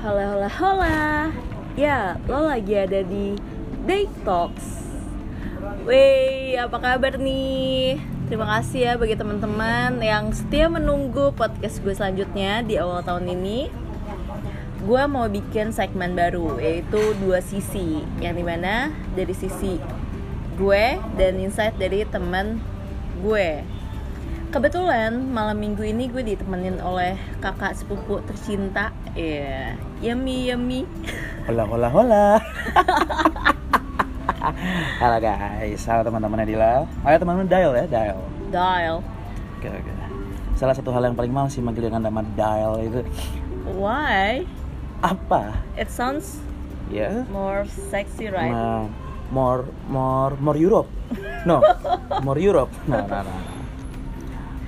Hola 0.00 0.32
hola 0.32 0.48
hola. 0.48 1.00
Ya, 1.76 2.16
lo 2.24 2.48
lagi 2.48 2.72
ada 2.72 3.04
di 3.04 3.36
Day 3.84 4.08
Talks. 4.24 4.80
Wey, 5.84 6.56
apa 6.56 6.80
kabar 6.80 7.20
nih? 7.20 8.00
Terima 8.24 8.48
kasih 8.48 8.80
ya 8.80 8.92
bagi 8.96 9.12
teman-teman 9.12 10.00
yang 10.00 10.32
setia 10.32 10.72
menunggu 10.72 11.36
podcast 11.36 11.84
gue 11.84 11.92
selanjutnya 11.92 12.64
di 12.64 12.80
awal 12.80 13.04
tahun 13.04 13.28
ini. 13.28 13.68
Gue 14.88 15.04
mau 15.04 15.28
bikin 15.28 15.76
segmen 15.76 16.16
baru, 16.16 16.56
yaitu 16.56 17.12
dua 17.20 17.44
sisi. 17.44 18.00
Yang 18.24 18.40
di 18.40 18.44
mana 18.48 18.96
dari 19.12 19.36
sisi 19.36 19.76
gue 20.56 20.96
dan 21.20 21.36
insight 21.36 21.76
dari 21.76 22.08
teman 22.08 22.56
gue. 23.20 23.60
Kebetulan 24.48 25.28
malam 25.28 25.60
minggu 25.60 25.84
ini 25.84 26.08
gue 26.08 26.24
ditemenin 26.24 26.80
oleh 26.80 27.20
kakak 27.44 27.76
sepupu 27.76 28.24
tercinta 28.24 28.96
ya 29.16 29.74
Yummy 30.00 30.48
yummy 30.48 30.80
Hola 31.48 31.66
hola 31.66 31.88
hola. 31.90 32.26
Halo 35.02 35.16
guys, 35.18 35.82
halo 35.84 36.06
teman-teman 36.06 36.46
Adila. 36.46 36.86
Ayo 37.02 37.16
teman-teman 37.18 37.48
dial 37.50 37.72
ya, 37.74 37.84
dial. 37.90 38.18
Dial 38.48 38.96
Oke 39.58 39.68
oke. 39.68 39.92
Salah 40.54 40.76
satu 40.76 40.94
hal 40.94 41.10
yang 41.10 41.16
paling 41.18 41.32
mahal 41.32 41.50
sih 41.50 41.58
manggil 41.58 41.90
dengan 41.90 42.06
nama 42.06 42.22
dial 42.36 42.78
itu 42.80 43.00
Why? 43.74 44.44
apa? 45.00 45.56
It 45.74 45.88
sounds 45.90 46.38
Ya. 46.92 47.22
more 47.32 47.64
sexy 47.88 48.28
right? 48.28 48.50
Ma- 48.52 48.86
more 49.32 49.62
more 49.90 50.34
more 50.38 50.58
Europe. 50.58 50.90
No, 51.48 51.62
more 52.20 52.36
Europe. 52.36 52.70
No, 52.84 53.00
no, 53.06 53.24
no. 53.24 53.34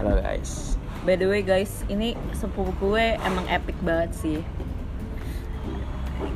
Halo 0.01 0.19
guys. 0.19 0.72
By 1.03 1.19
the 1.19 1.27
way 1.27 1.43
guys, 1.43 1.83
ini 1.91 2.15
sepupu 2.31 2.71
gue 2.79 3.19
emang 3.19 3.43
epic 3.51 3.75
banget 3.83 4.15
sih 4.15 4.39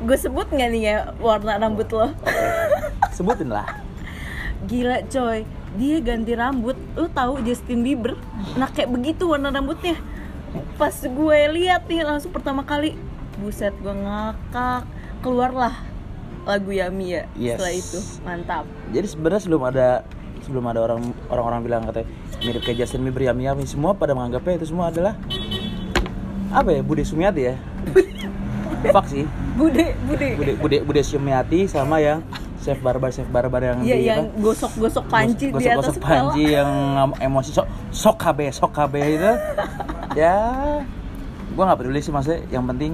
Gue 0.03 0.17
sebut 0.19 0.43
gak 0.51 0.75
nih 0.75 0.83
ya 0.83 0.95
warna 1.23 1.55
rambut 1.55 1.87
lo? 1.95 2.11
Sebutin 3.15 3.47
lah. 3.47 3.63
Gila 4.67 5.07
coy, 5.07 5.47
dia 5.79 5.97
ganti 6.03 6.35
rambut 6.35 6.75
Lu 6.99 7.07
tahu 7.07 7.39
Justin 7.47 7.79
Bieber? 7.79 8.19
Nah 8.59 8.67
kayak 8.67 8.91
begitu 8.91 9.31
warna 9.31 9.55
rambutnya 9.55 9.95
Pas 10.75 10.91
gue 10.99 11.39
lihat 11.55 11.87
nih 11.87 12.03
langsung 12.03 12.35
pertama 12.35 12.67
kali 12.67 12.99
Buset 13.39 13.71
gue 13.79 13.95
ngakak 13.95 14.83
Keluarlah 15.23 15.79
lagu 16.43 16.75
Yami 16.75 17.07
ya 17.15 17.23
Yes. 17.39 17.55
Setelah 17.55 17.71
itu, 17.71 17.99
mantap 18.27 18.65
Jadi 18.91 19.07
sebenarnya 19.07 19.41
sebelum 19.47 19.63
ada 19.63 19.87
sebelum 20.43 20.63
ada 20.67 20.79
orang 20.79 21.11
orang-orang 21.27 21.59
bilang 21.63 21.81
katanya 21.87 22.07
mirip 22.43 22.61
kayak 22.61 22.85
Justin 22.85 23.05
Bieber 23.07 23.25
Yami 23.29 23.49
Yami. 23.49 23.63
Semua 23.65 23.97
pada 23.97 24.13
menganggapnya 24.13 24.61
itu 24.61 24.69
semua 24.69 24.93
adalah 24.93 25.17
apa 26.53 26.69
ya 26.71 26.81
Bude 26.85 27.03
Sumiati 27.03 27.41
ya? 27.53 27.55
Fuck 28.93 29.09
sih. 29.09 29.25
Bude, 29.57 29.97
bude. 30.05 30.27
Bude 30.37 30.53
Bude 30.57 30.77
Bude 30.85 31.01
Sumiati 31.01 31.65
sama 31.65 31.97
yang 31.97 32.21
Chef 32.61 32.77
Barbar 32.83 33.09
Chef 33.09 33.27
Barbar 33.31 33.61
yang 33.63 33.77
Iya 33.81 33.95
di 33.95 34.05
yang 34.11 34.23
gosok-gosok 34.43 35.05
panci 35.07 35.49
di 35.49 35.65
atas 35.65 35.95
kepala. 35.97 36.35
panci 36.35 36.43
yang 36.51 36.69
emosi 37.17 37.51
sok 37.55 37.67
sok 37.95 38.15
KB 38.19 38.39
sok 38.51 38.71
KB 38.75 38.93
itu 39.17 39.31
ya 40.19 40.35
gua 41.55 41.63
nggak 41.73 41.79
peduli 41.79 41.99
sih 42.03 42.11
maksudnya. 42.13 42.43
Yang 42.51 42.63
penting 42.75 42.91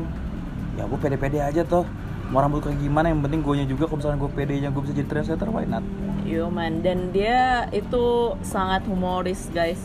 ya 0.78 0.84
gua 0.88 1.00
pede-pede 1.02 1.40
aja 1.42 1.62
toh. 1.66 1.84
Mau 2.32 2.42
rambut 2.42 2.66
kayak 2.66 2.82
gimana 2.82 3.14
yang 3.14 3.22
penting 3.22 3.46
gue 3.46 3.68
juga. 3.68 3.86
Kalau 3.86 4.00
misalnya 4.02 4.18
gue 4.18 4.32
pedenya 4.34 4.70
gue 4.74 4.82
bisa 4.82 4.94
jadi 4.96 5.06
trendsetter 5.06 5.54
why 5.54 5.70
not 5.70 5.86
Yo 6.34 6.50
man, 6.50 6.82
dan 6.82 7.14
dia 7.14 7.70
itu 7.70 8.34
sangat 8.42 8.82
humoris 8.90 9.54
guys. 9.54 9.78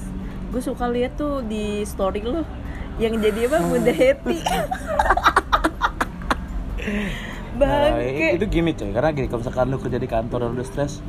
Gue 0.49 0.65
suka 0.65 0.89
lihat 0.89 1.21
tuh 1.21 1.45
di 1.45 1.85
story 1.85 2.25
lo 2.25 2.41
yang 2.97 3.21
jadi 3.21 3.53
apa 3.53 3.59
Bunda 3.69 3.93
Heti. 3.93 4.39
Nah, 7.59 7.91
Bangke. 7.91 8.39
itu 8.39 8.47
gimmick 8.47 8.79
coy, 8.79 8.95
karena 8.95 9.11
gini, 9.11 9.27
kalau 9.27 9.43
misalkan 9.43 9.67
lu 9.67 9.83
kerja 9.83 9.99
di 9.99 10.07
kantor 10.07 10.47
dan 10.47 10.51
udah 10.55 10.63
stres 10.63 11.03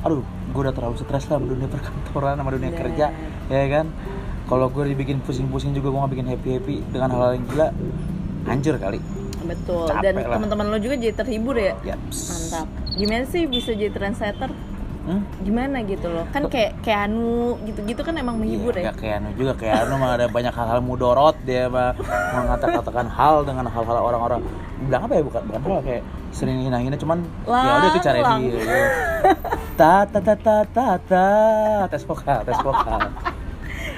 Aduh, 0.00 0.24
gue 0.24 0.60
udah 0.64 0.72
terlalu 0.72 0.96
stres 0.96 1.28
lah 1.28 1.36
sama 1.36 1.44
dunia 1.44 1.68
perkantoran, 1.68 2.40
sama 2.40 2.50
dunia 2.56 2.72
Nah. 2.72 2.78
kerja 2.80 3.06
Ya 3.52 3.64
kan 3.68 3.92
Kalau 4.48 4.72
gue 4.72 4.96
dibikin 4.96 5.20
pusing-pusing 5.20 5.76
juga, 5.76 5.92
gue 5.92 6.00
gak 6.00 6.12
bikin 6.16 6.26
happy-happy 6.32 6.76
dengan 6.88 7.08
hal-hal 7.12 7.36
yang 7.36 7.44
gila 7.52 7.68
Hancur 8.48 8.74
kali 8.80 8.98
Betul. 9.44 9.92
Capek 9.92 10.08
Dan 10.08 10.24
teman-teman 10.40 10.66
lo 10.72 10.78
juga 10.80 10.94
jadi 10.96 11.12
terhibur 11.12 11.56
ya. 11.60 11.76
Yaps. 11.84 12.18
Mantap. 12.32 12.66
Gimana 12.96 13.24
sih 13.28 13.44
bisa 13.44 13.76
jadi 13.76 13.92
trendsetter? 13.92 14.50
Hmm? 15.10 15.26
Gimana 15.42 15.82
gitu 15.82 16.06
loh? 16.06 16.22
Kan 16.30 16.46
kayak 16.46 16.78
Keanu 16.80 17.58
gitu-gitu 17.66 17.98
kan 18.06 18.14
emang 18.14 18.38
menghibur 18.38 18.70
Iya, 18.72 18.80
ya. 18.80 18.86
Gak 18.94 18.96
kayak 19.02 19.14
Anu 19.18 19.28
juga, 19.34 19.52
kayak 19.58 19.76
Anu 19.82 19.94
mah 19.98 20.10
ada 20.14 20.26
banyak 20.30 20.54
hal-hal 20.54 20.78
mudorot 20.78 21.34
Dia 21.42 21.66
mah 21.66 21.98
mengatakan 22.30 23.10
hal 23.10 23.42
dengan 23.42 23.66
hal-hal 23.66 23.98
orang-orang 23.98 24.40
Bilang 24.86 25.02
apa 25.04 25.14
ya, 25.18 25.22
bukan, 25.26 25.42
bukan 25.50 25.60
hal 25.66 25.82
kayak 25.82 26.02
sering 26.30 26.62
hina-hina 26.62 26.94
Cuman 26.94 27.26
ya 27.42 27.72
udah 27.76 27.88
itu 27.90 28.00
cara 28.00 28.18
Lang. 28.22 28.40
dia 28.40 28.60
ya. 28.62 28.78
Ta 29.74 30.06
ta 30.06 30.18
ta 30.22 30.34
ta 30.38 30.56
ta 30.62 30.86
ta 31.02 31.26
Tes 31.90 32.06
vokal, 32.06 32.38
tes 32.46 32.58
vokal 32.62 33.02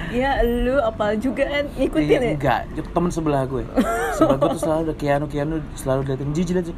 Ya 0.09 0.41
lu 0.45 0.77
apa 0.77 1.17
juga 1.17 1.41
kan 1.45 1.65
ngikutin 1.73 2.05
Iya, 2.05 2.19
ya? 2.21 2.33
Enggak, 2.37 2.59
temen 2.89 3.09
sebelah 3.09 3.45
gue 3.45 3.65
Sebelah 4.13 4.37
gue 4.37 4.49
tuh 4.53 4.61
selalu 4.61 4.81
ada 4.85 4.93
Keanu, 4.93 5.25
Keanu 5.25 5.55
selalu 5.73 5.99
liatin 6.09 6.29
Jiji 6.33 6.51
liatin 6.53 6.75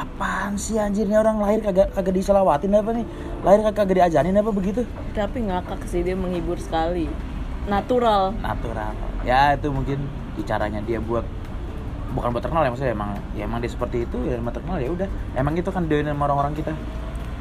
Apaan 0.00 0.56
sih 0.56 0.80
anjir 0.80 1.04
ini 1.04 1.12
orang 1.12 1.44
lahir 1.44 1.60
kagak 1.60 1.92
kagak 1.92 2.16
diselawatin 2.16 2.72
apa 2.72 2.90
nih 2.96 3.04
Lahir 3.44 3.60
kagak, 3.68 3.84
kagak 3.84 3.96
diajarin 4.00 4.40
apa 4.40 4.48
begitu 4.48 4.80
Tapi 5.12 5.38
ngakak 5.44 5.84
sih 5.84 6.00
dia 6.00 6.16
menghibur 6.16 6.56
sekali. 6.56 7.04
Natural. 7.68 8.32
Natural 8.40 8.96
Ya 9.28 9.52
itu 9.52 9.68
mungkin 9.68 10.08
di 10.40 10.42
caranya 10.48 10.80
dia 10.80 11.04
buat 11.04 11.28
Bukan 12.16 12.32
buat 12.32 12.40
terkenal 12.40 12.64
ya 12.64 12.72
maksudnya 12.72 12.96
emang 12.96 13.12
Ya 13.36 13.44
emang 13.44 13.60
dia 13.60 13.68
seperti 13.68 14.08
itu 14.08 14.16
ya 14.24 14.40
emang 14.40 14.56
terkenal 14.56 14.80
ya 14.80 14.88
udah 14.88 15.08
Emang 15.36 15.52
itu 15.60 15.68
kan 15.68 15.84
dia 15.84 16.00
sama 16.00 16.24
orang-orang 16.24 16.56
kita 16.56 16.72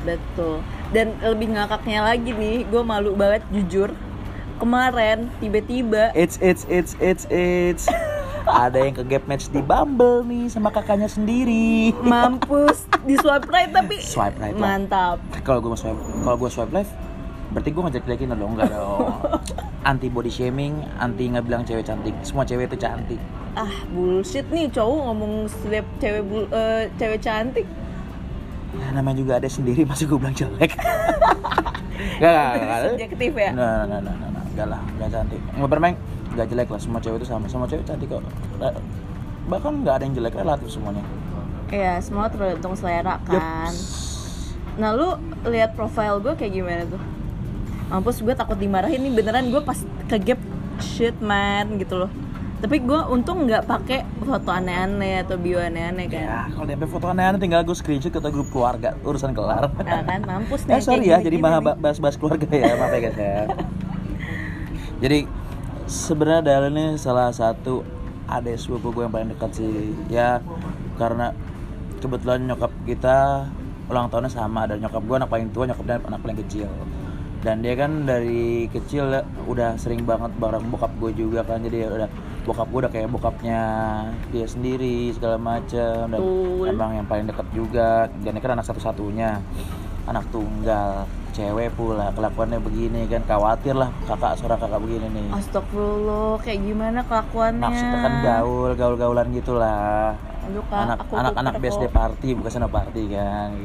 Betul. 0.03 0.64
Dan 0.96 1.20
lebih 1.20 1.52
ngakaknya 1.52 2.00
lagi 2.00 2.31
nih, 2.31 2.64
gue 2.68 2.84
malu 2.84 3.14
banget 3.20 3.44
jujur. 3.52 3.91
Kemarin 4.59 5.31
tiba-tiba 5.40 6.12
It's 6.12 6.36
it's 6.44 6.68
it's 6.68 6.91
it's 7.00 7.24
it's 7.31 7.88
Ada 8.49 8.77
yang 8.81 8.95
ke 8.97 9.03
gap 9.05 9.23
match 9.25 9.47
di 9.47 9.61
Bumble 9.61 10.25
nih 10.25 10.49
sama 10.49 10.69
kakaknya 10.69 11.05
sendiri 11.05 11.93
mampus 12.01 12.89
di 13.05 13.13
swipe 13.15 13.45
right 13.45 13.69
tapi 13.69 14.01
Swipe 14.01 14.35
right 14.35 14.57
lah. 14.57 14.61
mantap. 14.75 15.17
kalau 15.45 15.61
gue 15.61 15.71
swipe 15.73 16.01
kalau 16.25 16.35
gue 16.35 16.49
swipe 16.49 16.73
left 16.73 16.91
berarti 17.49 17.69
gue 17.69 17.81
ngajak 17.81 18.05
lagi 18.05 18.23
dong 18.25 18.51
enggak 18.53 18.69
dong 18.69 19.09
anti 19.89 20.07
body 20.07 20.29
shaming 20.29 20.81
anti 20.97 21.29
nggak 21.29 21.45
bilang 21.45 21.61
cewek 21.63 21.81
cantik 21.81 22.13
semua 22.21 22.45
cewek 22.45 22.69
itu 22.69 22.77
cantik 22.77 23.21
Ah 23.57 23.73
bullshit 23.89 24.45
nih 24.53 24.69
cowok 24.69 24.99
ngomong 25.09 25.33
setiap 25.49 25.85
cewek 25.97 26.21
bul- 26.21 26.51
eh, 26.53 26.85
cewek 26.95 27.17
cantik. 27.17 27.66
ya, 28.71 28.93
namanya 28.93 29.17
juga 29.17 29.33
ada 29.41 29.49
sendiri 29.49 29.81
masih 29.83 30.05
gue 30.05 30.17
bilang 30.17 30.37
jelek 30.37 30.77
Gak, 32.19 32.31
gak, 32.31 32.53
gak, 32.59 32.79
Subjektif 32.85 33.31
ya. 33.35 33.51
Nah, 33.51 33.83
nah, 33.83 33.99
nah, 33.99 34.13
nah, 34.13 34.29
nah, 34.31 34.43
enggak 34.45 34.67
lah, 34.71 34.81
enggak 34.95 35.09
cantik. 35.09 35.41
Nggak 35.55 35.71
bermain, 35.71 35.95
enggak 36.39 36.55
jelek 36.55 36.67
lah. 36.72 36.79
Semua 36.79 37.00
cewek 37.03 37.17
itu 37.19 37.27
sama, 37.27 37.45
semua 37.51 37.67
cewek 37.67 37.83
cantik 37.83 38.07
kok. 38.07 38.23
Ra- 38.57 38.79
Bahkan 39.50 39.72
nggak 39.83 39.94
ada 40.00 40.03
yang 40.07 40.16
jelek 40.16 40.35
relatif 40.39 40.72
semuanya. 40.72 41.03
Iya, 41.67 42.00
semua 42.00 42.31
tergantung 42.31 42.73
selera 42.73 43.19
kan. 43.22 43.73
Nah, 44.79 44.95
lu 44.95 45.19
lihat 45.45 45.75
profile 45.75 46.17
gue 46.17 46.33
kayak 46.33 46.53
gimana 46.55 46.83
tuh? 46.88 47.01
Mampus 47.89 48.22
gue 48.22 48.31
takut 48.31 48.55
dimarahin 48.55 49.01
nih 49.01 49.11
beneran 49.11 49.51
gue 49.51 49.59
pas 49.59 49.75
ke 50.07 50.17
gap 50.23 50.39
shit 50.79 51.17
man 51.19 51.75
gitu 51.75 51.99
loh. 51.99 52.11
Tapi 52.59 52.83
gue 52.83 52.99
untung 53.07 53.47
nggak 53.47 53.66
pakai 53.66 54.03
foto 54.19 54.51
aneh-aneh 54.51 55.23
atau 55.23 55.39
bio 55.39 55.57
aneh-aneh 55.57 56.05
kan. 56.07 56.23
Ya, 56.23 56.41
kalau 56.53 56.66
DP 56.67 56.83
foto 56.85 57.05
aneh-aneh 57.07 57.39
tinggal 57.39 57.63
gue 57.63 57.73
screenshot 57.73 58.11
ke 58.11 58.19
grup 58.29 58.51
keluarga, 58.51 58.94
urusan 59.01 59.31
kelar. 59.33 59.72
Nah 59.79 60.03
kan 60.05 60.22
mampus 60.28 60.63
nih 60.67 60.75
Eh 60.75 60.81
sorry 60.83 61.05
ya, 61.07 61.17
jadi 61.19 61.38
bahas-bahas 61.41 62.16
keluarga 62.16 62.45
ya, 62.51 62.75
maaf 62.78 62.94
ya 62.94 62.99
guys 62.99 63.17
ya. 63.17 63.33
Jadi 65.03 65.23
sebenarnya 65.90 66.46
Dahlia 66.46 66.70
ini 66.70 66.86
salah 67.02 67.34
satu 67.34 67.82
adik 68.30 68.62
sepupu 68.62 68.94
gue 68.94 69.09
yang 69.09 69.14
paling 69.14 69.34
dekat 69.34 69.52
sih. 69.58 69.97
Ya 70.08 70.40
karena 71.02 71.34
kebetulan 71.97 72.46
nyokap 72.46 72.70
kita 72.86 73.50
ulang 73.90 74.08
tahunnya 74.14 74.30
sama 74.30 74.70
dan 74.70 74.86
nyokap 74.86 75.02
gue 75.02 75.16
anak 75.18 75.30
paling 75.34 75.50
tua, 75.50 75.66
nyokap 75.66 75.86
dia 75.90 75.97
anak 75.97 76.22
paling 76.22 76.38
kecil. 76.46 76.70
Dan 77.40 77.64
dia 77.64 77.74
kan 77.74 78.03
dari 78.06 78.68
kecil 78.70 79.09
ya, 79.09 79.24
udah 79.50 79.80
sering 79.82 80.06
banget 80.06 80.30
bareng 80.38 80.70
bokap 80.70 80.94
gue 81.02 81.12
juga 81.18 81.41
kan 81.41 81.64
jadi 81.64 81.88
ya 81.88 81.90
udah 81.90 82.09
bokap 82.46 82.68
gue 82.70 82.80
udah 82.86 82.91
kayak 82.94 83.09
bokapnya 83.09 83.62
dia 84.30 84.46
sendiri 84.46 85.12
segala 85.16 85.40
macam 85.40 86.12
dan 86.12 86.20
Betul. 86.20 86.66
emang 86.68 86.91
yang 87.00 87.08
paling 87.08 87.26
dekat 87.32 87.47
juga 87.56 88.12
dan 88.12 88.32
ini 88.36 88.41
kan 88.44 88.59
anak 88.59 88.68
satu-satunya 88.68 89.40
anak 90.08 90.26
tunggal 90.34 91.08
cewek 91.31 91.70
pula 91.72 92.11
kelakuannya 92.11 92.59
begini 92.59 93.05
kan 93.05 93.22
khawatir 93.23 93.73
lah 93.73 93.90
kakak 94.03 94.35
seorang 94.35 94.58
kakak 94.58 94.79
begini 94.79 95.08
nih 95.09 95.26
Astagfirullah, 95.31 96.40
kayak 96.40 96.59
gimana 96.61 96.99
kelakuannya? 97.02 97.61
maksudnya 97.61 97.97
kan 97.99 98.14
gaul 98.22 98.72
gaul 98.73 98.96
gaulan 98.96 99.28
gitulah 99.31 100.14
Aduh, 100.41 100.64
Kak, 100.66 100.81
anak 100.81 100.97
aku 100.99 101.14
anak 101.16 101.34
anak 101.35 101.53
BSD 101.58 101.84
party 101.90 102.29
bukan 102.34 102.49
sana 102.49 102.67
party 102.67 103.03
kan 103.08 103.49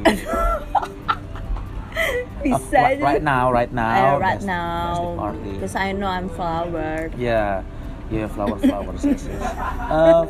Bisa 2.37 2.77
Oh, 2.77 2.85
aja. 2.85 3.01
right 3.01 3.23
now 3.23 3.49
right 3.49 3.73
now 3.73 4.19
right 4.19 4.37
BSD 4.37 4.45
now. 4.45 5.33
Because 5.33 5.73
I 5.75 5.89
know 5.91 6.05
I'm 6.07 6.29
flower. 6.29 7.09
ya 7.17 7.65
ya 8.05 8.29
flower 8.29 8.53
flower 8.59 8.93
yes, 8.95 9.25
yes. 9.25 9.25
Eh, 9.25 10.23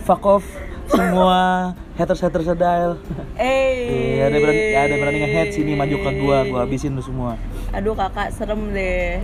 fuck 0.00 0.24
off. 0.24 0.46
Semua 0.90 1.70
haters 1.94 2.18
haters 2.18 2.50
sedal 2.50 2.98
Eh, 3.38 4.18
Iya, 4.18 4.26
ada 4.26 4.36
berani 4.42 4.62
ada 4.74 4.94
berani 4.98 5.18
nge-hate 5.22 5.52
sini 5.54 5.78
maju 5.78 5.96
ke 6.02 6.10
gua, 6.18 6.42
gua 6.42 6.60
habisin 6.66 6.98
lu 6.98 7.02
semua. 7.04 7.38
aduh 7.70 7.94
kakak 7.94 8.34
serem 8.34 8.74
deh. 8.74 9.22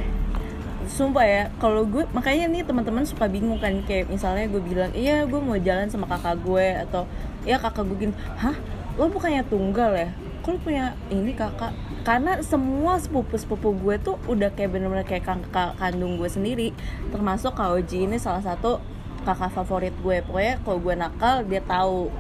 Sumpah 0.87 1.27
ya 1.27 1.43
kalau 1.59 1.83
gue 1.83 2.07
makanya 2.15 2.47
nih 2.47 2.63
teman-teman 2.63 3.03
suka 3.03 3.27
bingung 3.27 3.59
kan 3.59 3.75
kayak 3.83 4.07
misalnya 4.07 4.47
gue 4.47 4.63
bilang 4.63 4.95
iya 4.95 5.27
gue 5.27 5.41
mau 5.43 5.59
jalan 5.59 5.91
sama 5.91 6.07
kakak 6.07 6.39
gue 6.47 6.67
atau 6.87 7.03
ya 7.43 7.59
kakak 7.59 7.83
gue 7.83 8.07
gini. 8.07 8.15
Hah? 8.39 8.55
Lo 8.95 9.11
bukannya 9.11 9.43
tunggal 9.51 9.91
ya? 9.99 10.09
Kok 10.47 10.51
lo 10.55 10.59
punya 10.63 10.95
ini 11.11 11.35
kakak? 11.35 11.75
Karena 12.07 12.39
semua 12.39 13.03
sepupu 13.03 13.35
sepupu 13.35 13.75
gue 13.75 13.99
tuh 13.99 14.15
udah 14.31 14.55
kayak 14.55 14.79
bener-bener 14.79 15.03
kayak 15.03 15.27
kakak 15.27 15.75
kandung 15.75 16.23
gue 16.23 16.31
sendiri. 16.31 16.71
Termasuk 17.11 17.59
Kak 17.59 17.75
Oji 17.75 18.07
ini 18.07 18.23
salah 18.23 18.47
satu 18.47 18.79
kakak 19.27 19.51
favorit 19.51 19.95
gue. 19.99 20.23
Pokoknya 20.23 20.55
kalau 20.63 20.79
gue 20.79 20.95
nakal 20.95 21.37
dia 21.43 21.63
tahu. 21.67 22.15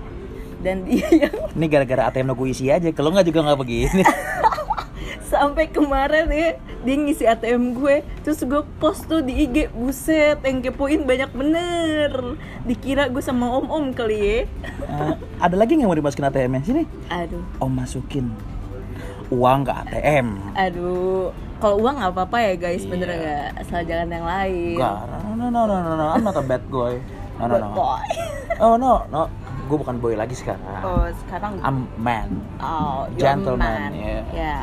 Dan 0.58 0.82
dia 0.82 1.06
yang 1.29 1.35
Ini 1.55 1.67
gara-gara 1.70 2.11
ATM 2.11 2.35
gue 2.35 2.49
isi 2.50 2.67
aja, 2.67 2.91
kalau 2.91 3.14
nggak 3.14 3.31
juga 3.31 3.47
nggak 3.47 3.58
begini. 3.62 4.03
sampai 5.26 5.67
kemarin 5.67 6.31
ya 6.31 6.55
dia 6.87 6.94
ngisi 6.97 7.25
ATM 7.26 7.75
gue. 7.79 8.03
Terus 8.23 8.43
gue 8.47 8.62
post 8.79 9.11
tuh 9.11 9.23
di 9.23 9.47
IG 9.47 9.70
buset 9.75 10.38
yang 10.43 10.62
kepoin 10.62 11.03
banyak 11.06 11.31
bener. 11.35 12.38
Dikira 12.62 13.06
gue 13.11 13.23
sama 13.23 13.50
om 13.50 13.67
om 13.70 13.87
kali 13.94 14.19
ya. 14.19 14.38
Eh, 14.87 15.14
ada 15.43 15.56
lagi 15.58 15.79
nggak 15.79 15.88
mau 15.91 15.99
dimasukin 15.99 16.26
ATM-nya? 16.31 16.62
Sini, 16.62 16.85
aduh. 17.11 17.43
Om 17.58 17.73
masukin 17.75 18.31
uang 19.26 19.67
ke 19.67 19.73
ATM. 19.75 20.26
aduh 20.55 21.35
kalau 21.56 21.76
uang 21.81 21.97
nggak 21.97 22.12
apa-apa 22.12 22.37
ya 22.38 22.53
guys 22.55 22.82
Iya. 22.82 22.91
bener 22.91 23.08
nggak 23.11 23.47
asal 23.58 23.81
jangan 23.82 24.08
yang 24.11 24.26
lain 24.26 24.76
Enggak, 24.76 24.97
no, 25.08 25.31
no, 25.35 25.47
no, 25.49 25.62
no, 25.64 25.76
no, 25.79 25.93
no, 25.94 26.05
I'm 26.11 26.23
not 26.23 26.37
a 26.37 26.43
bad 26.43 26.64
boy. 26.67 27.00
No, 27.37 27.44
no, 27.47 27.56
no. 27.58 27.69
Boy. 27.73 28.05
Oh 28.56 28.73
no, 28.75 29.05
no, 29.06 29.29
gue 29.67 29.76
bukan 29.76 30.00
boy 30.00 30.17
lagi 30.17 30.32
sekarang. 30.32 30.64
oh 30.81 31.05
sekarang 31.20 31.61
I'm 31.61 31.85
man. 31.94 32.41
oh 32.56 33.05
Gentleman, 33.14 33.61
man. 33.61 33.93
yeah. 33.93 34.25
yeah 34.32 34.62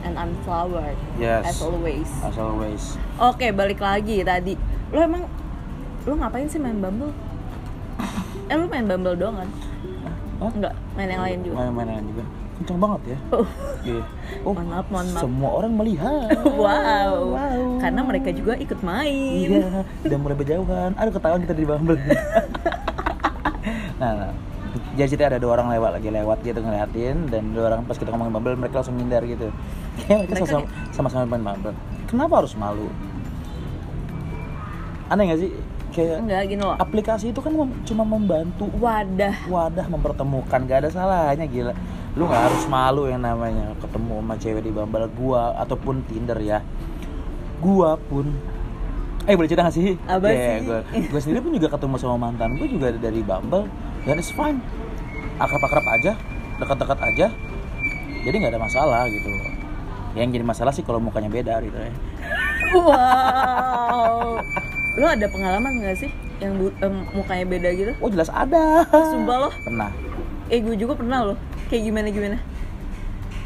and 0.00 0.16
I'm 0.16 0.32
flower 0.40 0.96
Yes. 1.14 1.44
as 1.44 1.60
always 1.60 2.08
As 2.24 2.40
always. 2.40 2.96
oke 3.20 3.44
balik 3.52 3.76
lagi 3.78 4.24
tadi 4.24 4.56
lo 4.88 4.98
emang 4.98 5.28
lo 6.02 6.16
ngapain 6.16 6.48
sih 6.48 6.56
main 6.56 6.80
Bumble 6.80 7.12
eh 8.48 8.56
lo 8.56 8.64
main 8.64 8.88
Bumble 8.88 9.12
doang 9.12 9.36
kan 9.36 9.50
Hah? 10.40 10.48
Enggak, 10.48 10.72
main 10.96 11.04
yang 11.06 11.20
lain 11.20 11.38
juga. 11.44 11.56
Main-mainan 11.60 12.04
juga. 12.08 12.24
Kenceng 12.60 12.76
banget 12.76 13.00
ya. 13.06 13.16
Oh, 13.32 13.46
Iya. 13.80 14.02
Oh, 14.42 14.52
mohon 14.52 14.66
maaf, 14.68 14.86
mohon 14.86 15.06
maaf. 15.08 15.18
semua 15.18 15.50
orang 15.54 15.72
melihat. 15.72 16.28
Wow. 16.60 17.12
Wow. 17.32 17.60
Karena 17.80 18.00
mereka 18.04 18.28
juga 18.30 18.52
ikut 18.54 18.78
main. 18.80 19.48
Iya, 19.48 19.64
udah 20.04 20.16
mulai 20.20 20.36
berjauhan. 20.36 20.90
Aduh 20.92 21.10
ketahuan 21.10 21.40
kita 21.40 21.52
di 21.52 21.64
Bumble. 21.64 21.96
nah, 23.96 24.12
nah. 24.14 24.32
Jadi 24.92 25.18
ada 25.18 25.34
dua 25.34 25.56
orang 25.56 25.66
lewat 25.72 25.90
lagi 25.96 26.08
lewat 26.08 26.36
gitu 26.42 26.56
ngeliatin 26.56 27.26
dan 27.26 27.50
dua 27.50 27.66
orang 27.70 27.80
pas 27.82 27.96
kita 27.96 28.06
ngomongin 28.08 28.30
Bumble 28.30 28.54
mereka 28.54 28.78
langsung 28.78 28.94
ngindar 28.94 29.24
gitu. 29.24 29.48
Kayak 29.98 30.16
mereka 30.20 30.32
Mereka 30.36 30.46
sama- 30.46 30.68
sama-sama 30.92 31.22
main 31.26 31.42
Bumble. 31.42 31.74
Kenapa 32.04 32.32
harus 32.38 32.52
malu? 32.54 32.86
Aneh 35.08 35.22
gak 35.26 35.38
sih? 35.40 35.50
Kayak 35.90 36.22
Enggak 36.22 36.40
gini 36.46 36.60
loh. 36.60 36.76
aplikasi 36.76 37.24
itu 37.26 37.40
kan 37.40 37.50
mem- 37.50 37.76
cuma 37.82 38.04
membantu 38.04 38.68
Wadah. 38.78 39.34
wadah 39.48 39.84
mempertemukan 39.88 40.58
gak 40.62 40.86
ada 40.86 40.88
salahnya 40.88 41.44
gila 41.44 41.72
lu 42.12 42.26
nggak 42.26 42.42
harus 42.42 42.64
malu 42.66 43.06
yang 43.06 43.22
namanya 43.22 43.70
ketemu 43.78 44.14
sama 44.18 44.34
cewek 44.34 44.62
di 44.62 44.70
Bumble 44.70 45.06
gua 45.12 45.54
ataupun 45.56 46.02
Tinder 46.04 46.36
ya 46.36 46.58
gua 47.58 47.94
pun 47.96 48.34
eh 49.24 49.36
boleh 49.36 49.46
cerita 49.46 49.62
gak 49.62 49.76
sih? 49.76 49.94
Apa 50.04 50.26
Ya, 50.26 50.58
sih? 50.58 50.66
Gua, 50.66 50.78
gua 51.06 51.20
sendiri 51.20 51.40
pun 51.40 51.52
juga 51.54 51.68
ketemu 51.70 51.94
sama 51.96 52.16
mantan 52.18 52.56
gua 52.56 52.66
juga 52.66 52.90
dari 52.90 53.20
Bumble 53.20 53.70
dan 54.02 54.16
it's 54.16 54.30
fine 54.30 54.58
akrab-akrab 55.36 55.86
aja 55.92 56.12
dekat-dekat 56.58 56.98
aja 57.00 57.26
jadi 58.20 58.34
nggak 58.36 58.52
ada 58.52 58.60
masalah 58.60 59.06
gitu 59.06 59.28
loh 59.28 59.46
yang 60.12 60.28
jadi 60.28 60.42
masalah 60.42 60.74
sih 60.74 60.82
kalau 60.82 60.98
mukanya 60.98 61.30
beda 61.30 61.62
gitu 61.62 61.78
ya 61.78 61.92
Wow. 62.70 64.38
Lo 64.92 65.06
ada 65.06 65.26
pengalaman 65.26 65.80
gak 65.80 65.96
sih 65.96 66.10
yang 66.38 66.54
em, 66.80 66.94
mukanya 67.12 67.44
beda 67.44 67.68
gitu? 67.70 67.92
oh 67.96 68.08
jelas 68.08 68.28
ada 68.28 68.86
Sumpah 68.86 69.36
lo. 69.38 69.48
pernah 69.60 69.90
Eh 70.46 70.58
gue 70.58 70.74
juga 70.74 70.94
pernah 70.94 71.22
loh. 71.24 71.38
Kayak 71.70 71.82
gimana 71.86 72.08
gimana? 72.10 72.38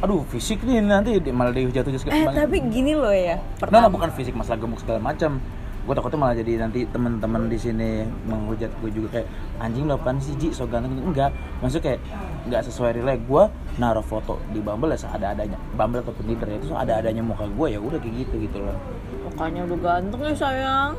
aduh 0.05 0.21
fisik 0.29 0.61
nih 0.69 0.85
nanti 0.85 1.17
di- 1.17 1.33
malah 1.33 1.49
dihujat 1.49 1.81
hujat 1.89 2.13
Eh 2.13 2.29
tapi 2.29 2.61
gini 2.69 2.93
loh 2.93 3.09
ya. 3.09 3.41
Nah, 3.41 3.57
Pertama. 3.57 3.89
bukan 3.89 4.13
fisik 4.13 4.37
masalah 4.37 4.61
gemuk 4.61 4.77
segala 4.77 5.01
macam. 5.01 5.41
Gue 5.85 5.93
takutnya 5.93 6.17
malah 6.17 6.37
jadi 6.37 6.61
nanti 6.61 6.85
teman-teman 6.89 7.49
di 7.49 7.57
sini 7.57 8.05
menghujat 8.25 8.69
gue 8.81 8.91
juga 8.93 9.09
kayak 9.21 9.29
anjing 9.61 9.85
lo 9.85 9.97
kan 10.01 10.17
sih 10.21 10.37
Ji 10.37 10.53
so 10.53 10.69
ganteng 10.69 10.97
enggak. 11.01 11.33
Maksudnya 11.61 11.85
kayak 11.85 12.01
enggak 12.45 12.61
sesuai 12.69 13.01
real 13.01 13.17
gue 13.17 13.43
naruh 13.77 14.05
foto 14.05 14.41
di 14.53 14.61
Bumble 14.61 14.93
ya 14.93 15.09
ada-adanya. 15.09 15.57
Bumble 15.73 16.01
ataupun 16.01 16.25
Tinder 16.25 16.49
ya 16.53 16.57
itu 16.61 16.73
ada-adanya 16.73 17.23
muka 17.25 17.45
gue 17.49 17.67
ya 17.73 17.81
udah 17.81 17.97
kayak 18.01 18.29
gitu 18.29 18.35
gitu 18.45 18.59
loh. 18.61 18.77
Mukanya 19.25 19.65
udah 19.65 19.79
ganteng 19.81 20.21
ya 20.21 20.35
sayang. 20.37 20.93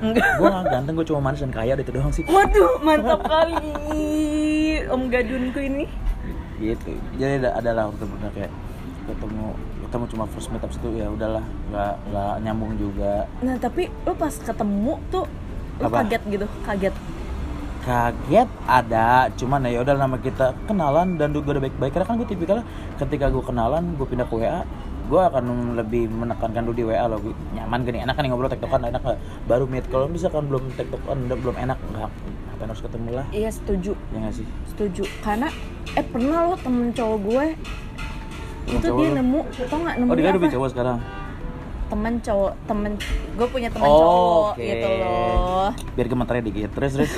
Enggak. 0.00 0.24
Gue 0.38 0.48
gak 0.48 0.64
ganteng, 0.70 0.94
gue 0.96 1.06
cuma 1.08 1.20
manis 1.28 1.40
dan 1.44 1.52
kaya 1.52 1.72
itu 1.74 1.92
doang 1.92 2.12
sih. 2.14 2.24
Waduh, 2.24 2.78
mantap 2.80 3.20
kali. 3.24 3.56
Om 4.88 5.02
gadunku 5.12 5.60
ini. 5.60 6.07
Gitu. 6.58 6.90
Jadi 7.16 7.46
ada 7.46 7.50
adalah 7.56 7.82
waktu 7.90 8.04
bener 8.04 8.30
kayak 8.34 8.52
ketemu 9.08 9.46
ketemu 9.88 10.04
cuma 10.12 10.24
first 10.28 10.48
meet 10.52 10.60
up 10.60 10.68
situ 10.68 10.88
ya 10.92 11.08
udahlah 11.08 11.40
nggak 11.72 11.94
nggak 12.12 12.34
nyambung 12.44 12.76
juga 12.76 13.24
Nah, 13.40 13.56
tapi 13.56 13.88
lo 14.04 14.12
pas 14.12 14.34
ketemu 14.36 14.94
tuh 15.08 15.24
Apa? 15.80 16.04
kaget 16.04 16.22
gitu, 16.28 16.46
kaget. 16.66 16.94
kaget 17.78 18.48
ada 18.68 19.32
cuman 19.32 19.64
ya 19.64 19.80
udah 19.80 19.96
nama 19.96 20.20
kita 20.20 20.52
kenalan 20.68 21.16
dan 21.16 21.32
gue 21.32 21.40
udah 21.40 21.62
baik-baik 21.62 21.96
karena 21.96 22.04
kan 22.04 22.14
gue 22.20 22.28
tipikalnya 22.28 22.64
ketika 23.00 23.32
gue 23.32 23.40
kenalan 23.40 23.96
gue 23.96 24.04
pindah 24.04 24.28
ke 24.28 24.36
WA 24.36 24.60
gue 25.08 25.20
akan 25.24 25.72
lebih 25.80 26.04
menekankan 26.12 26.68
dulu 26.68 26.76
di 26.76 26.84
WA 26.84 27.08
loh 27.08 27.16
nyaman 27.56 27.80
gini 27.88 28.04
enak 28.04 28.12
kan 28.12 28.28
ngobrol 28.28 28.52
tektokan 28.52 28.84
enak 28.84 29.00
nggak 29.00 29.18
baru 29.48 29.64
meet 29.64 29.88
kalau 29.88 30.04
misalkan 30.04 30.44
belum 30.52 30.68
tektokan 30.76 31.16
udah 31.32 31.38
belum 31.40 31.56
enak 31.56 31.78
nggak 31.80 32.10
apa 32.58 32.74
harus 32.74 32.82
ketemu 32.82 33.10
lah. 33.14 33.26
Iya, 33.30 33.50
setuju. 33.54 33.92
ya 34.10 34.16
nggak 34.18 34.34
sih? 34.34 34.46
Setuju. 34.74 35.04
Karena 35.22 35.46
eh 35.94 36.02
pernah 36.02 36.38
lo 36.50 36.54
temen 36.58 36.90
cowok 36.90 37.18
gue. 37.22 37.46
Temen 37.54 38.74
itu 38.74 38.86
cowok 38.90 38.98
dia 38.98 39.08
lo? 39.08 39.16
nemu 39.22 39.40
tau 39.70 39.78
nggak 39.78 39.96
nemu 40.02 40.10
oh 40.10 40.14
dia 40.18 40.22
udah 40.26 40.32
apa? 40.34 40.42
punya 40.42 40.54
cowok 40.58 40.68
sekarang? 40.74 40.98
Temen 41.88 42.14
cowok 42.20 42.52
temen 42.66 42.92
gue 43.38 43.46
punya 43.48 43.68
temen 43.70 43.86
oh 43.86 43.94
cowok 43.94 44.50
oke. 44.58 44.66
gitu 44.66 44.88
loh. 44.98 45.68
Biar 45.94 46.06
gemeternya 46.10 46.42
dikit. 46.50 46.70
Terus 46.74 46.90
terus? 46.98 47.12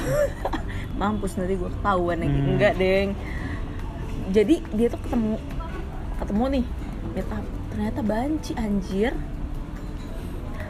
Mampus 1.00 1.32
nanti 1.40 1.54
gue 1.56 1.70
ketahuan 1.72 2.16
lagi 2.20 2.36
Hmm. 2.36 2.50
enggak 2.52 2.74
deng. 2.76 3.08
Jadi 4.30 4.54
dia 4.76 4.86
tuh 4.92 5.00
ketemu 5.00 5.40
ketemu 6.20 6.44
nih. 6.52 6.64
Meet 7.16 7.28
up 7.32 7.44
ternyata 7.72 8.00
banci 8.04 8.52
anjir. 8.60 9.12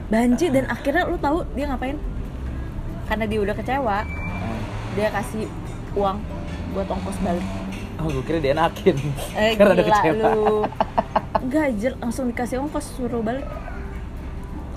Banci 0.07 0.47
dan 0.55 0.71
akhirnya 0.71 1.11
lu 1.11 1.19
tahu 1.19 1.43
dia 1.59 1.67
ngapain? 1.67 1.99
Karena 3.11 3.27
dia 3.27 3.43
udah 3.43 3.55
kecewa 3.59 3.99
dia 4.99 5.09
kasih 5.15 5.47
uang 5.95 6.19
buat 6.75 6.87
ongkos 6.87 7.19
balik. 7.23 7.47
Oh 8.01 8.09
gue 8.09 8.25
kira 8.25 8.39
dia 8.41 8.53
enakin 8.57 8.97
eh 9.37 9.53
karena 9.59 9.75
gila 9.77 9.91
kecewa. 9.93 10.31
lu. 10.35 10.57
Enggak 11.41 11.67
langsung 12.01 12.25
dikasih 12.31 12.57
ongkos 12.63 12.87
suruh 12.97 13.23
balik. 13.23 13.47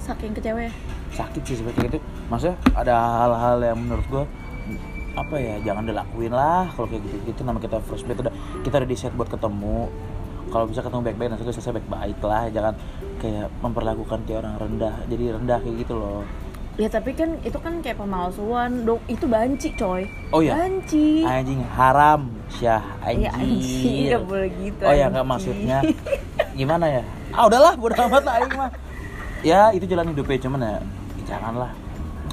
Saking 0.02 0.36
kecewa 0.36 0.70
ya. 0.70 0.74
Sakit 1.14 1.42
sih 1.46 1.56
seperti 1.62 1.80
itu. 1.88 1.98
Maksudnya 2.28 2.58
ada 2.74 2.94
hal-hal 3.24 3.58
yang 3.64 3.78
menurut 3.80 4.06
gua 4.10 4.24
apa 5.14 5.38
ya 5.38 5.62
jangan 5.62 5.86
dilakuin 5.86 6.34
lah 6.34 6.66
kalau 6.74 6.90
kayak 6.90 7.06
gitu 7.06 7.18
gitu 7.30 7.42
nama 7.46 7.62
kita 7.62 7.78
first 7.86 8.02
date 8.10 8.26
udah 8.26 8.34
kita 8.66 8.82
udah 8.82 8.90
di 8.90 8.98
set 8.98 9.14
buat 9.14 9.30
ketemu. 9.30 9.90
Kalau 10.50 10.66
bisa 10.70 10.86
ketemu 10.86 11.02
baik-baik 11.02 11.30
nanti 11.34 11.44
selesai 11.50 11.74
baik-baik 11.82 12.20
lah. 12.22 12.46
Jangan 12.54 12.74
kayak 13.18 13.48
memperlakukan 13.62 14.20
kayak 14.26 14.40
orang 14.46 14.56
rendah. 14.62 14.96
Jadi 15.10 15.24
rendah 15.34 15.58
kayak 15.62 15.76
gitu 15.86 15.94
loh 15.98 16.22
ya 16.74 16.90
tapi 16.90 17.14
kan 17.14 17.38
itu 17.46 17.58
kan 17.62 17.80
kayak 17.86 18.02
pemalsuan. 18.02 18.86
Dong 18.86 19.02
itu 19.06 19.26
banci 19.30 19.70
coy. 19.78 20.10
Oh 20.34 20.42
iya? 20.42 20.58
banci. 20.58 21.22
Anjing 21.22 21.62
haram. 21.78 22.30
Syah 22.54 22.84
Iya 23.10 23.30
anjing 23.34 23.34
anjing 23.34 24.02
nggak 24.14 24.24
boleh 24.30 24.50
gitu 24.62 24.84
oh 24.86 24.94
ya 24.94 25.06
nggak 25.10 25.26
maksudnya 25.26 25.78
gimana 26.60 26.86
ya? 26.86 27.04
Ah 27.34 27.50
udahlah 27.50 27.74
bodo 27.74 27.98
amat 27.98 28.24
lah 28.26 28.34
aing 28.42 28.54
mah. 28.54 28.70
Ya 29.42 29.74
itu 29.74 29.86
jalan 29.90 30.14
hidupnya 30.14 30.38
cuman 30.46 30.60
ya 30.62 30.76
janganlah. 31.26 31.72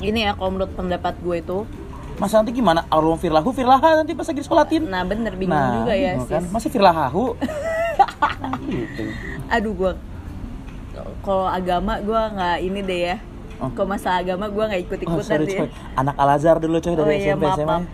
Ini 0.00 0.18
ya 0.28 0.32
kalau 0.36 0.50
menurut 0.56 0.72
pendapat 0.76 1.14
gue 1.20 1.36
itu. 1.40 1.58
Masa 2.20 2.44
nanti 2.44 2.52
gimana? 2.52 2.84
Allahumma 2.92 3.16
firlahu 3.16 3.48
firlaha 3.48 4.04
nanti 4.04 4.12
pas 4.12 4.28
lagi 4.28 4.44
sholatin 4.44 4.84
Nah 4.92 5.08
bener 5.08 5.32
bingung 5.40 5.56
juga 5.56 5.96
ya 5.96 6.20
sis 6.20 6.28
kan? 6.28 6.44
Masih 6.52 6.68
firlahahu. 6.68 7.32
nah, 7.32 8.60
gitu. 8.68 9.04
Aduh 9.48 9.72
gue 9.72 9.92
Kalau 11.24 11.48
agama 11.48 11.96
gue 12.04 12.20
nggak 12.36 12.56
ini 12.60 12.80
deh 12.84 13.00
ya 13.08 13.16
Oh. 13.60 13.68
Kalau 13.70 13.88
masalah 13.88 14.18
agama 14.18 14.48
gue 14.48 14.64
nggak 14.64 14.80
Oh, 14.80 14.86
ikut-ikutan 14.88 15.36
sorry, 15.36 15.46
deh 15.46 15.58
coy. 15.60 15.70
Anak 15.94 16.16
Al 16.16 16.30
Azhar 16.32 16.56
dulu 16.56 16.76
coy 16.76 16.92
Oh 16.92 16.98
dari 16.98 17.14
iya 17.16 17.32
SMP 17.32 17.44
maaf, 17.44 17.56
SMA. 17.56 17.68
maaf. 17.68 17.84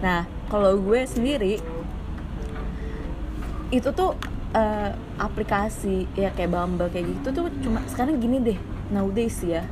Nah 0.00 0.20
kalau 0.46 0.70
gue 0.76 1.00
sendiri 1.04 1.54
Itu 3.70 3.94
tuh 3.94 4.18
eh, 4.50 4.90
aplikasi 5.16 6.10
ya 6.12 6.34
kayak 6.34 6.50
Bumble 6.50 6.90
kayak 6.90 7.06
gitu 7.06 7.28
tuh 7.30 7.44
cuma 7.62 7.78
sekarang 7.86 8.18
gini 8.18 8.42
deh 8.42 8.58
nowadays 8.90 9.38
ya 9.46 9.62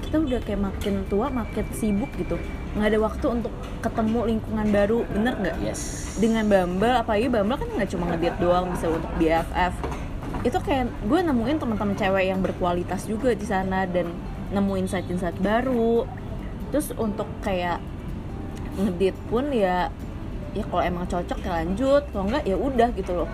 kita 0.00 0.16
udah 0.16 0.40
kayak 0.40 0.60
makin 0.62 1.04
tua 1.04 1.28
makin 1.28 1.64
sibuk 1.76 2.08
gitu 2.16 2.40
nggak 2.72 2.88
ada 2.88 2.98
waktu 2.98 3.26
untuk 3.30 3.52
ketemu 3.78 4.20
lingkungan 4.32 4.66
baru 4.70 4.98
bener 5.06 5.34
nggak 5.36 5.56
yes 5.60 5.80
dengan 6.16 6.48
Bumble 6.48 6.96
apalagi 6.96 7.28
Bumble 7.28 7.58
kan 7.58 7.68
nggak 7.68 7.88
cuma 7.92 8.04
ngedate 8.08 8.38
doang 8.40 8.64
bisa 8.72 8.86
untuk 8.88 9.12
BFF 9.20 9.74
itu 10.40 10.58
kayak 10.60 10.88
gue 11.04 11.18
nemuin 11.20 11.56
teman-teman 11.56 11.92
cewek 11.94 12.24
yang 12.24 12.40
berkualitas 12.40 13.04
juga 13.04 13.32
di 13.32 13.44
sana 13.44 13.84
dan 13.84 14.08
nemuin 14.54 14.84
insight-insight 14.84 15.36
baru. 15.38 16.06
Terus 16.70 16.94
untuk 16.94 17.26
kayak 17.40 17.82
ngedate 18.74 19.18
pun 19.26 19.50
ya 19.50 19.90
ya 20.50 20.62
kalau 20.64 20.82
emang 20.82 21.04
cocok 21.04 21.38
ya 21.40 21.50
lanjut 21.52 22.02
kalau 22.08 22.24
enggak 22.24 22.44
ya 22.44 22.56
udah 22.56 22.88
gitu 22.92 23.12
loh. 23.16 23.28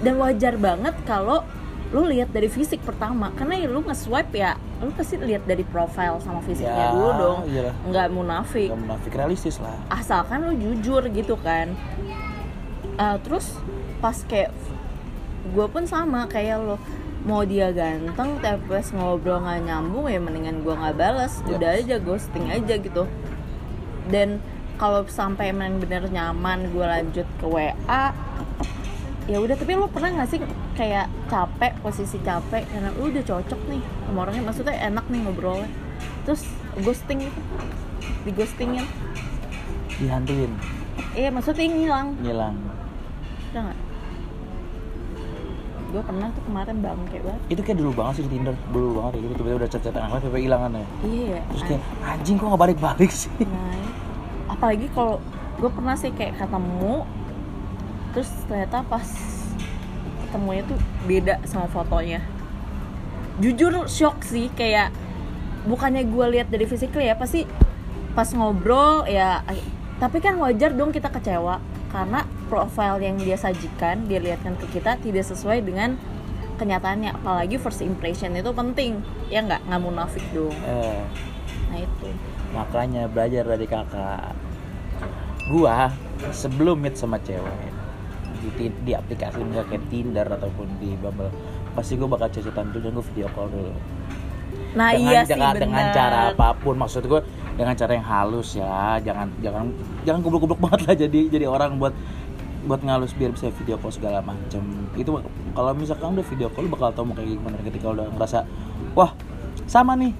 Dan 0.00 0.16
wajar 0.16 0.56
banget 0.56 0.96
kalau 1.04 1.44
lu 1.86 2.02
lihat 2.04 2.28
dari 2.28 2.48
fisik 2.48 2.82
pertama 2.82 3.30
karena 3.32 3.54
ya 3.56 3.68
lu 3.68 3.78
nge-swipe 3.78 4.34
ya 4.34 4.58
lu 4.76 4.90
pasti 4.90 5.16
lihat 5.16 5.46
dari 5.46 5.62
profile 5.62 6.18
sama 6.18 6.42
fisiknya 6.42 6.74
Ya, 6.74 6.90
dulu 6.90 7.10
dong. 7.14 7.38
iyalah. 7.46 7.74
nggak 7.86 8.06
munafik. 8.10 8.68
Gak 8.68 8.80
munafik 8.82 9.12
realistis 9.14 9.56
lah. 9.56 9.76
Asalkan 9.88 10.42
lu 10.42 10.52
jujur 10.54 11.00
gitu 11.08 11.38
kan. 11.38 11.72
Eh, 12.96 13.16
terus 13.22 13.54
pas 13.98 14.16
kayak 14.22 14.50
gue 15.46 15.66
pun 15.68 15.86
sama 15.86 16.26
kayak 16.26 16.58
lo 16.58 16.76
mau 17.26 17.42
dia 17.42 17.74
ganteng 17.74 18.38
tapi 18.38 18.62
pas 18.70 18.86
ngobrol 18.94 19.42
nggak 19.42 19.66
nyambung 19.66 20.06
ya 20.06 20.22
mendingan 20.22 20.62
gue 20.62 20.70
nggak 20.78 20.94
balas 20.94 21.42
Yep. 21.42 21.58
udah 21.58 21.70
aja 21.74 21.96
ghosting 21.98 22.46
aja 22.46 22.74
gitu. 22.78 23.02
Dan 24.06 24.38
kalau 24.78 25.02
sampai 25.10 25.50
emang 25.50 25.82
bener 25.82 26.06
nyaman 26.06 26.70
gue 26.70 26.86
lanjut 26.86 27.26
ke 27.42 27.46
WA 27.50 28.14
ya 29.26 29.36
udah. 29.42 29.58
Tapi 29.58 29.74
lo 29.74 29.90
pernah 29.90 30.14
nggak 30.14 30.28
sih 30.30 30.40
kayak 30.78 31.10
capek 31.26 31.74
posisi 31.82 32.22
capek 32.22 32.62
karena 32.70 32.94
lu 32.94 33.10
udah 33.10 33.24
cocok 33.26 33.60
nih 33.74 33.82
sama 33.82 34.18
orangnya. 34.22 34.42
Maksudnya 34.46 34.74
enak 34.86 35.04
nih 35.10 35.20
ngobrolnya. 35.26 35.68
Terus 36.22 36.46
ghosting 36.86 37.26
gitu 37.26 37.40
di 38.22 38.30
ghostingin. 38.30 38.86
Dihantuin. 39.98 40.54
Iya 41.18 41.34
maksudnya 41.34 41.66
ngilang. 41.66 42.08
Ngilang. 42.22 42.54
Pernah 43.50 43.62
nggak? 43.66 43.85
Gue 45.96 46.04
pernah 46.04 46.28
tuh 46.28 46.44
kemarin 46.44 46.76
bangke 46.84 47.18
banget. 47.24 47.40
Itu 47.48 47.60
kayak 47.64 47.78
dulu 47.80 47.90
banget 47.96 48.12
sih 48.20 48.24
di 48.28 48.30
Tinder 48.36 48.54
dulu 48.68 48.88
banget 49.00 49.12
ya 49.16 49.20
gitu 49.24 49.34
tiba-tiba 49.40 49.58
udah 49.64 49.70
chat-chatan 49.72 50.00
akhirnya 50.04 50.20
tiba-tiba 50.20 50.40
hilangan 50.44 50.70
ya. 50.76 50.86
Iya. 51.08 51.24
Ya 51.32 51.40
terus 51.48 51.62
kayak 51.64 51.82
anjing 52.04 52.36
kok 52.36 52.46
gak 52.52 52.60
balik-balik 52.60 53.10
sih? 53.12 53.32
Nah, 53.40 53.80
apalagi 54.52 54.86
kalau 54.92 55.16
gue 55.56 55.70
pernah 55.72 55.96
sih 55.96 56.12
kayak 56.12 56.36
ketemu 56.36 57.08
Terus 58.12 58.32
ternyata 58.48 58.80
pas 58.84 59.08
ketemunya 60.24 60.64
tuh 60.64 60.80
beda 61.04 61.40
sama 61.48 61.68
fotonya. 61.68 62.20
Jujur 63.40 63.88
shock 63.88 64.20
sih 64.24 64.52
kayak 64.52 64.92
Bukannya 65.66 66.06
gue 66.06 66.26
lihat 66.38 66.46
dari 66.46 66.62
physically 66.62 67.10
ya 67.10 67.18
pasti 67.18 67.42
pas 68.14 68.30
ngobrol 68.32 69.02
ya 69.10 69.42
tapi 69.98 70.22
kan 70.24 70.38
wajar 70.40 70.72
dong 70.72 70.94
kita 70.94 71.10
kecewa 71.10 71.60
karena 71.90 72.26
profile 72.46 72.98
yang 73.02 73.16
dia 73.18 73.38
sajikan 73.38 74.06
dia 74.06 74.22
lihatkan 74.22 74.54
ke 74.58 74.66
kita 74.78 74.98
tidak 75.00 75.24
sesuai 75.26 75.62
dengan 75.62 75.98
kenyataannya. 76.56 77.16
Apalagi 77.22 77.56
first 77.60 77.84
impression 77.84 78.32
itu 78.34 78.50
penting 78.52 79.00
ya 79.28 79.44
nggak? 79.44 79.64
Nggak 79.66 79.80
munafik 79.82 80.24
dong. 80.32 80.54
Eh, 80.54 81.02
nah 81.72 81.78
itu. 81.78 82.08
Makanya 82.52 83.10
belajar 83.10 83.44
dari 83.44 83.66
kakak. 83.68 84.34
Gua 85.52 85.92
sebelum 86.32 86.82
meet 86.82 86.98
sama 86.98 87.22
cewek 87.22 87.70
di, 88.56 88.70
di 88.82 88.92
aplikasi 88.94 89.42
misalnya 89.42 89.66
kayak 89.66 89.84
Tinder 89.90 90.26
ataupun 90.26 90.66
di 90.78 90.94
Bumble 90.98 91.30
pasti 91.74 91.98
gua 91.98 92.18
bakal 92.18 92.30
cecetan 92.32 92.72
dulu 92.72 92.82
dan 92.82 92.92
gua 92.96 93.04
video 93.04 93.28
call 93.34 93.48
dulu. 93.52 93.74
Nah 94.76 94.92
dengan, 94.92 95.08
iya 95.08 95.20
sih 95.24 95.40
dengan, 95.56 95.84
cara 95.90 96.18
apa 96.36 96.52
pun. 96.60 96.76
Maksud 96.76 97.08
gue 97.08 97.20
dengan 97.56 97.74
cara 97.74 97.92
yang 97.96 98.06
halus 98.06 98.54
ya. 98.54 99.00
Jangan 99.00 99.28
jangan 99.40 99.64
jangan 100.04 100.20
goblok-goblok 100.20 100.60
banget 100.68 100.80
lah 100.86 100.96
jadi 101.08 101.20
jadi 101.32 101.46
orang 101.48 101.80
buat 101.80 101.96
buat 102.66 102.82
ngalus 102.82 103.14
biar 103.14 103.32
bisa 103.32 103.48
video 103.50 103.80
call 103.80 103.94
segala 103.94 104.20
macem. 104.20 104.62
Itu 104.94 105.24
kalau 105.56 105.72
misalkan 105.72 106.14
udah 106.18 106.26
video 106.26 106.48
call 106.52 106.68
bakal 106.68 106.92
tau 106.92 107.04
mau 107.08 107.16
kayak 107.16 107.38
gimana 107.38 107.56
ketika 107.64 107.86
udah 107.90 108.06
ngerasa 108.12 108.38
wah 108.92 109.10
sama 109.64 109.96
nih. 109.96 110.12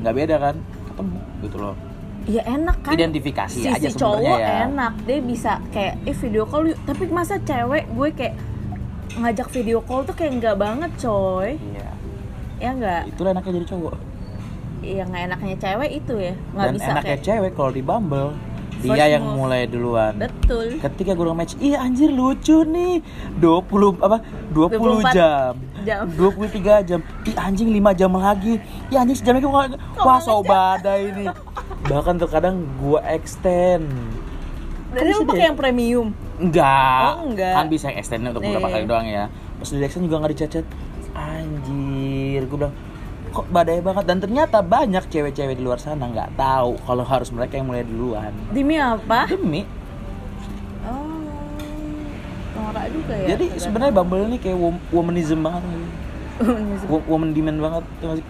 Nggak 0.00 0.14
beda 0.14 0.36
kan? 0.38 0.56
Ketemu 0.92 1.18
gitu 1.42 1.56
loh. 1.58 1.76
Ya 2.24 2.42
enak 2.48 2.76
kan? 2.80 2.96
Identifikasi 2.96 3.58
si, 3.60 3.68
aja 3.68 3.88
cowok 3.92 4.38
ya. 4.40 4.64
enak 4.64 4.94
dia 5.04 5.20
bisa 5.20 5.60
kayak 5.74 6.00
eh 6.08 6.16
video 6.16 6.44
call 6.48 6.72
yuk. 6.72 6.78
Tapi 6.86 7.04
masa 7.10 7.36
cewek 7.40 7.84
gue 7.90 8.08
kayak 8.14 8.34
ngajak 9.14 9.48
video 9.52 9.78
call 9.84 10.04
tuh 10.04 10.14
kayak 10.16 10.32
enggak 10.40 10.56
banget 10.56 10.90
coy. 11.00 11.56
Iya. 11.56 11.90
Ya 12.60 12.68
enggak 12.70 13.02
itulah 13.08 13.32
enaknya 13.32 13.60
jadi 13.60 13.68
cowok 13.72 14.13
yang 14.84 15.08
nggak 15.08 15.24
enaknya 15.32 15.56
cewek 15.56 15.90
itu 15.96 16.14
ya. 16.20 16.34
Nggak 16.52 16.64
dan 16.64 16.74
bisa 16.76 16.88
enaknya 16.92 17.06
kayak 17.08 17.22
cewek 17.22 17.50
kalau 17.56 17.70
di 17.72 17.82
Bumble 17.82 18.30
First 18.84 19.00
dia 19.00 19.06
yang 19.16 19.24
move. 19.24 19.36
mulai 19.40 19.60
duluan. 19.64 20.12
Betul. 20.20 20.76
Ketika 20.76 21.16
gue 21.16 21.24
match 21.32 21.56
iya 21.56 21.80
anjir 21.80 22.12
lucu 22.12 22.68
nih. 22.68 23.00
20 23.40 23.96
apa 24.04 24.20
20 24.52 25.08
24 25.08 25.16
jam. 25.16 25.52
jam. 25.88 26.04
23 26.12 26.88
jam. 26.88 27.00
Ih 27.24 27.36
anjing 27.40 27.68
5 27.72 27.96
jam 27.96 28.12
lagi. 28.12 28.60
Iya 28.92 29.08
anjing 29.08 29.16
sejam 29.16 29.40
lagi. 29.40 29.80
Wah 29.96 30.20
so 30.20 30.44
badai 30.44 31.16
ini. 31.16 31.26
Bahkan 31.84 32.20
terkadang 32.20 32.60
gue 32.76 33.00
extend. 33.08 33.88
Berarti 34.92 35.10
lu 35.10 35.16
bisa 35.16 35.26
pakai 35.26 35.40
deh. 35.40 35.48
yang 35.48 35.56
premium? 35.58 36.06
Enggak. 36.36 37.08
Oh, 37.18 37.26
enggak. 37.26 37.54
kan 37.56 37.66
bisa 37.66 37.88
extend 37.90 38.22
untuk 38.28 38.44
beberapa 38.44 38.68
Iya. 38.68 38.74
kali 38.78 38.84
doang 38.84 39.06
ya. 39.08 39.24
Pas 39.58 39.68
di 39.70 39.80
extend 39.80 40.04
juga 40.06 40.16
nggak 40.22 40.32
dicacet. 40.36 40.66
Anjir 41.14 42.44
gue 42.44 42.58
bilang 42.58 42.74
kok 43.34 43.50
badai 43.50 43.82
banget. 43.82 44.04
Dan 44.06 44.18
ternyata 44.18 44.62
banyak 44.62 45.04
cewek-cewek 45.04 45.58
di 45.58 45.62
luar 45.62 45.76
sana 45.76 46.06
nggak 46.06 46.38
tahu 46.38 46.78
kalau 46.80 47.02
harus 47.02 47.28
mereka 47.28 47.58
yang 47.58 47.66
mulai 47.66 47.82
duluan. 47.82 48.30
Demi 48.48 48.78
apa? 48.78 49.26
Demi. 49.26 49.66
Oh 50.86 51.18
norak 52.54 52.86
juga 52.88 53.14
ya 53.18 53.26
Jadi 53.34 53.58
sebenarnya 53.58 53.92
Bumble 53.92 54.24
ini 54.24 54.38
kayak 54.38 54.54
wom- 54.54 54.84
womanism 54.88 55.42
banget. 55.42 55.62
Wo- 56.86 57.06
Woman 57.06 57.30
demand 57.30 57.58
banget? 57.58 57.84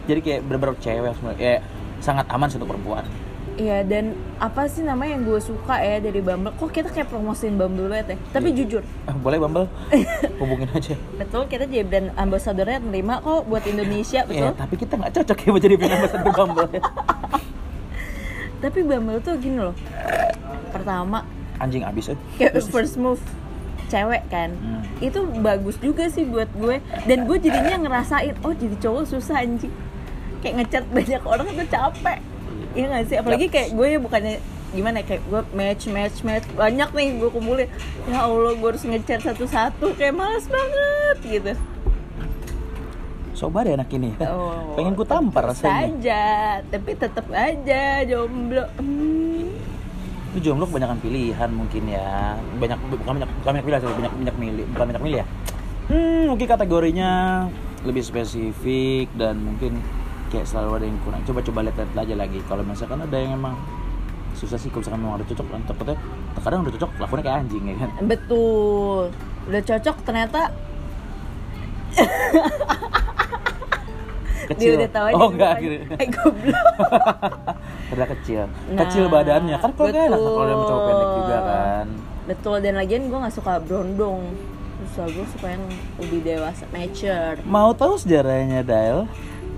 Jadi 0.04 0.20
kayak 0.20 0.40
bener-bener 0.44 0.76
cewek 0.76 1.12
sebenarnya 1.12 1.40
Kayak 1.40 1.61
sangat 2.00 2.26
aman 2.28 2.49
untuk 2.49 2.68
perempuan 2.68 3.04
Iya 3.54 3.87
dan 3.87 4.18
apa 4.37 4.66
sih 4.66 4.82
namanya 4.82 5.14
yang 5.14 5.25
gue 5.25 5.38
suka 5.38 5.78
ya 5.78 6.02
dari 6.02 6.18
Bumble? 6.18 6.50
Kok 6.52 6.75
kita 6.75 6.90
kayak 6.90 7.06
promosiin 7.06 7.54
Bumble 7.54 7.87
banget 7.87 8.14
ya 8.14 8.16
Tapi 8.34 8.50
Iya. 8.50 8.56
jujur. 8.58 8.82
Ah, 9.06 9.14
Boleh 9.14 9.38
Bumble? 9.38 9.70
Hubungin 10.42 10.66
aja. 10.68 10.99
Betul 11.14 11.46
kita 11.46 11.64
jadi 11.64 11.87
brand 11.87 12.11
ambassadornya 12.14 12.82
nerima 12.82 13.23
kok 13.23 13.46
buat 13.46 13.62
Indonesia 13.62 14.20
Ya, 14.20 14.26
betul? 14.26 14.50
tapi 14.58 14.75
kita 14.75 14.99
nggak 14.99 15.12
cocok 15.14 15.38
ya 15.38 15.49
buat 15.49 15.62
jadi 15.62 15.76
brand 15.78 15.94
ambassador 15.94 16.30
Bumble. 16.30 16.68
Tapi 18.58 18.80
Bumble 18.80 19.20
tuh 19.20 19.37
gini 19.37 19.61
loh. 19.61 19.76
Pertama 20.68 21.23
Anjing 21.54 21.87
abis 21.87 22.11
eh. 22.11 22.18
kayak 22.34 22.58
first 22.66 22.99
move 22.99 23.23
cewek 23.87 24.26
kan? 24.26 24.50
Hmm. 24.58 24.82
Itu 24.99 25.23
bagus 25.38 25.78
juga 25.78 26.11
sih 26.11 26.26
buat 26.26 26.50
gue. 26.50 26.82
Dan 27.06 27.30
gue 27.30 27.38
jadinya 27.38 27.78
ngerasain 27.78 28.34
Oh 28.42 28.50
jadi 28.50 28.75
cowok 28.82 29.06
susah 29.06 29.46
anjing. 29.46 29.70
Kayak 30.42 30.54
ngechat 30.58 30.84
banyak 30.90 31.23
orang 31.23 31.46
tuh 31.46 31.68
capek 31.70 32.18
Iya 32.74 32.86
gak 32.90 33.04
sih? 33.06 33.16
Apalagi 33.16 33.46
kayak 33.48 33.70
gue 33.72 33.86
ya 33.86 33.98
bukannya 33.98 34.34
gimana 34.74 35.00
ya, 35.00 35.04
kayak 35.06 35.22
gue 35.30 35.40
match 35.54 35.86
match 35.86 36.18
match 36.26 36.46
banyak 36.58 36.90
nih 36.90 37.08
gue 37.22 37.30
kumpulin 37.30 37.70
ya 38.10 38.26
allah 38.26 38.58
gue 38.58 38.68
harus 38.74 38.82
ngechat 38.82 39.22
satu-satu 39.22 39.94
kayak 39.94 40.18
males 40.18 40.50
banget 40.50 41.16
gitu 41.22 41.52
Sobar 43.34 43.66
ya 43.66 43.74
anak 43.74 43.90
ini 43.90 44.14
Oh, 44.26 44.74
Pengen 44.74 44.94
ku 44.94 45.02
tampar 45.02 45.50
rasanya 45.50 45.90
aja 45.90 46.24
tapi 46.70 46.90
tetap 46.94 47.26
aja 47.30 48.02
jomblo 48.02 48.66
hmm. 48.78 49.46
Lu 50.34 50.38
jomblo 50.38 50.66
kebanyakan 50.66 50.98
pilihan 50.98 51.50
mungkin 51.50 51.82
ya 51.86 52.34
Banyak, 52.58 52.78
bukan 52.90 53.14
banyak, 53.22 53.30
bukan 53.42 53.50
banyak 53.54 53.64
pilihan 53.66 53.80
sorry. 53.82 53.94
banyak, 53.94 54.12
banyak 54.22 54.36
milih 54.38 54.64
Bukan 54.74 54.86
banyak 54.90 55.02
milih 55.02 55.18
ya 55.22 55.26
Hmm, 55.84 56.32
mungkin 56.32 56.46
kategorinya 56.48 57.10
lebih 57.84 58.00
spesifik 58.00 59.12
dan 59.20 59.36
mungkin 59.36 59.76
kayak 60.34 60.44
selalu 60.44 60.70
ada 60.74 60.86
yang 60.86 60.98
kurang. 61.00 61.22
Coba-coba 61.22 61.58
lihat-lihat 61.62 61.94
aja 61.96 62.14
lagi. 62.16 62.38
Kalau 62.42 62.62
misalkan 62.62 62.98
ada 63.00 63.14
yang 63.14 63.32
emang 63.32 63.54
susah 64.34 64.56
sih, 64.56 64.66
kalau 64.66 64.82
misalkan 64.82 65.00
memang 65.00 65.14
udah 65.16 65.28
cocok, 65.28 65.46
kan 65.46 65.60
takutnya 65.64 65.96
terkadang 66.34 66.60
udah 66.60 66.74
cocok, 66.74 66.90
lakunya 66.98 67.22
kayak 67.22 67.38
anjing 67.38 67.64
ya 67.64 67.74
kan. 67.76 67.90
betul 68.02 69.02
udah 69.44 69.62
cocok 69.62 69.96
ternyata 70.02 70.40
dia 74.44 74.50
Kecil. 74.50 74.72
udah 74.76 74.90
tahu 74.90 75.06
aja 75.06 75.14
Oh 75.16 75.28
enggak, 75.30 75.50
akhirnya. 75.56 75.80
eh 75.94 76.08
goblok 76.10 76.66
Ternyata 77.88 78.08
kecil. 78.12 78.40
Nah, 78.44 78.80
kecil 78.82 79.04
badannya. 79.06 79.56
Kan 79.56 79.70
kalau 79.72 79.88
kayak 79.88 80.06
enak 80.06 80.18
kalau 80.18 80.44
dia 80.44 80.56
cowok 80.58 80.82
pendek 80.84 81.08
juga 81.14 81.38
kan. 81.40 81.86
betul 82.24 82.56
dan 82.58 82.74
lagian 82.74 83.02
gue 83.04 83.18
nggak 83.18 83.34
suka 83.34 83.52
brondong 83.60 84.20
susah 84.86 85.04
gue 85.06 85.26
suka 85.30 85.46
yang 85.46 85.64
lebih 85.98 86.20
dewasa 86.22 86.64
mature 86.68 87.36
Mau 87.42 87.70
tahu 87.70 87.94
sejarahnya 87.94 88.60
Dael? 88.60 89.04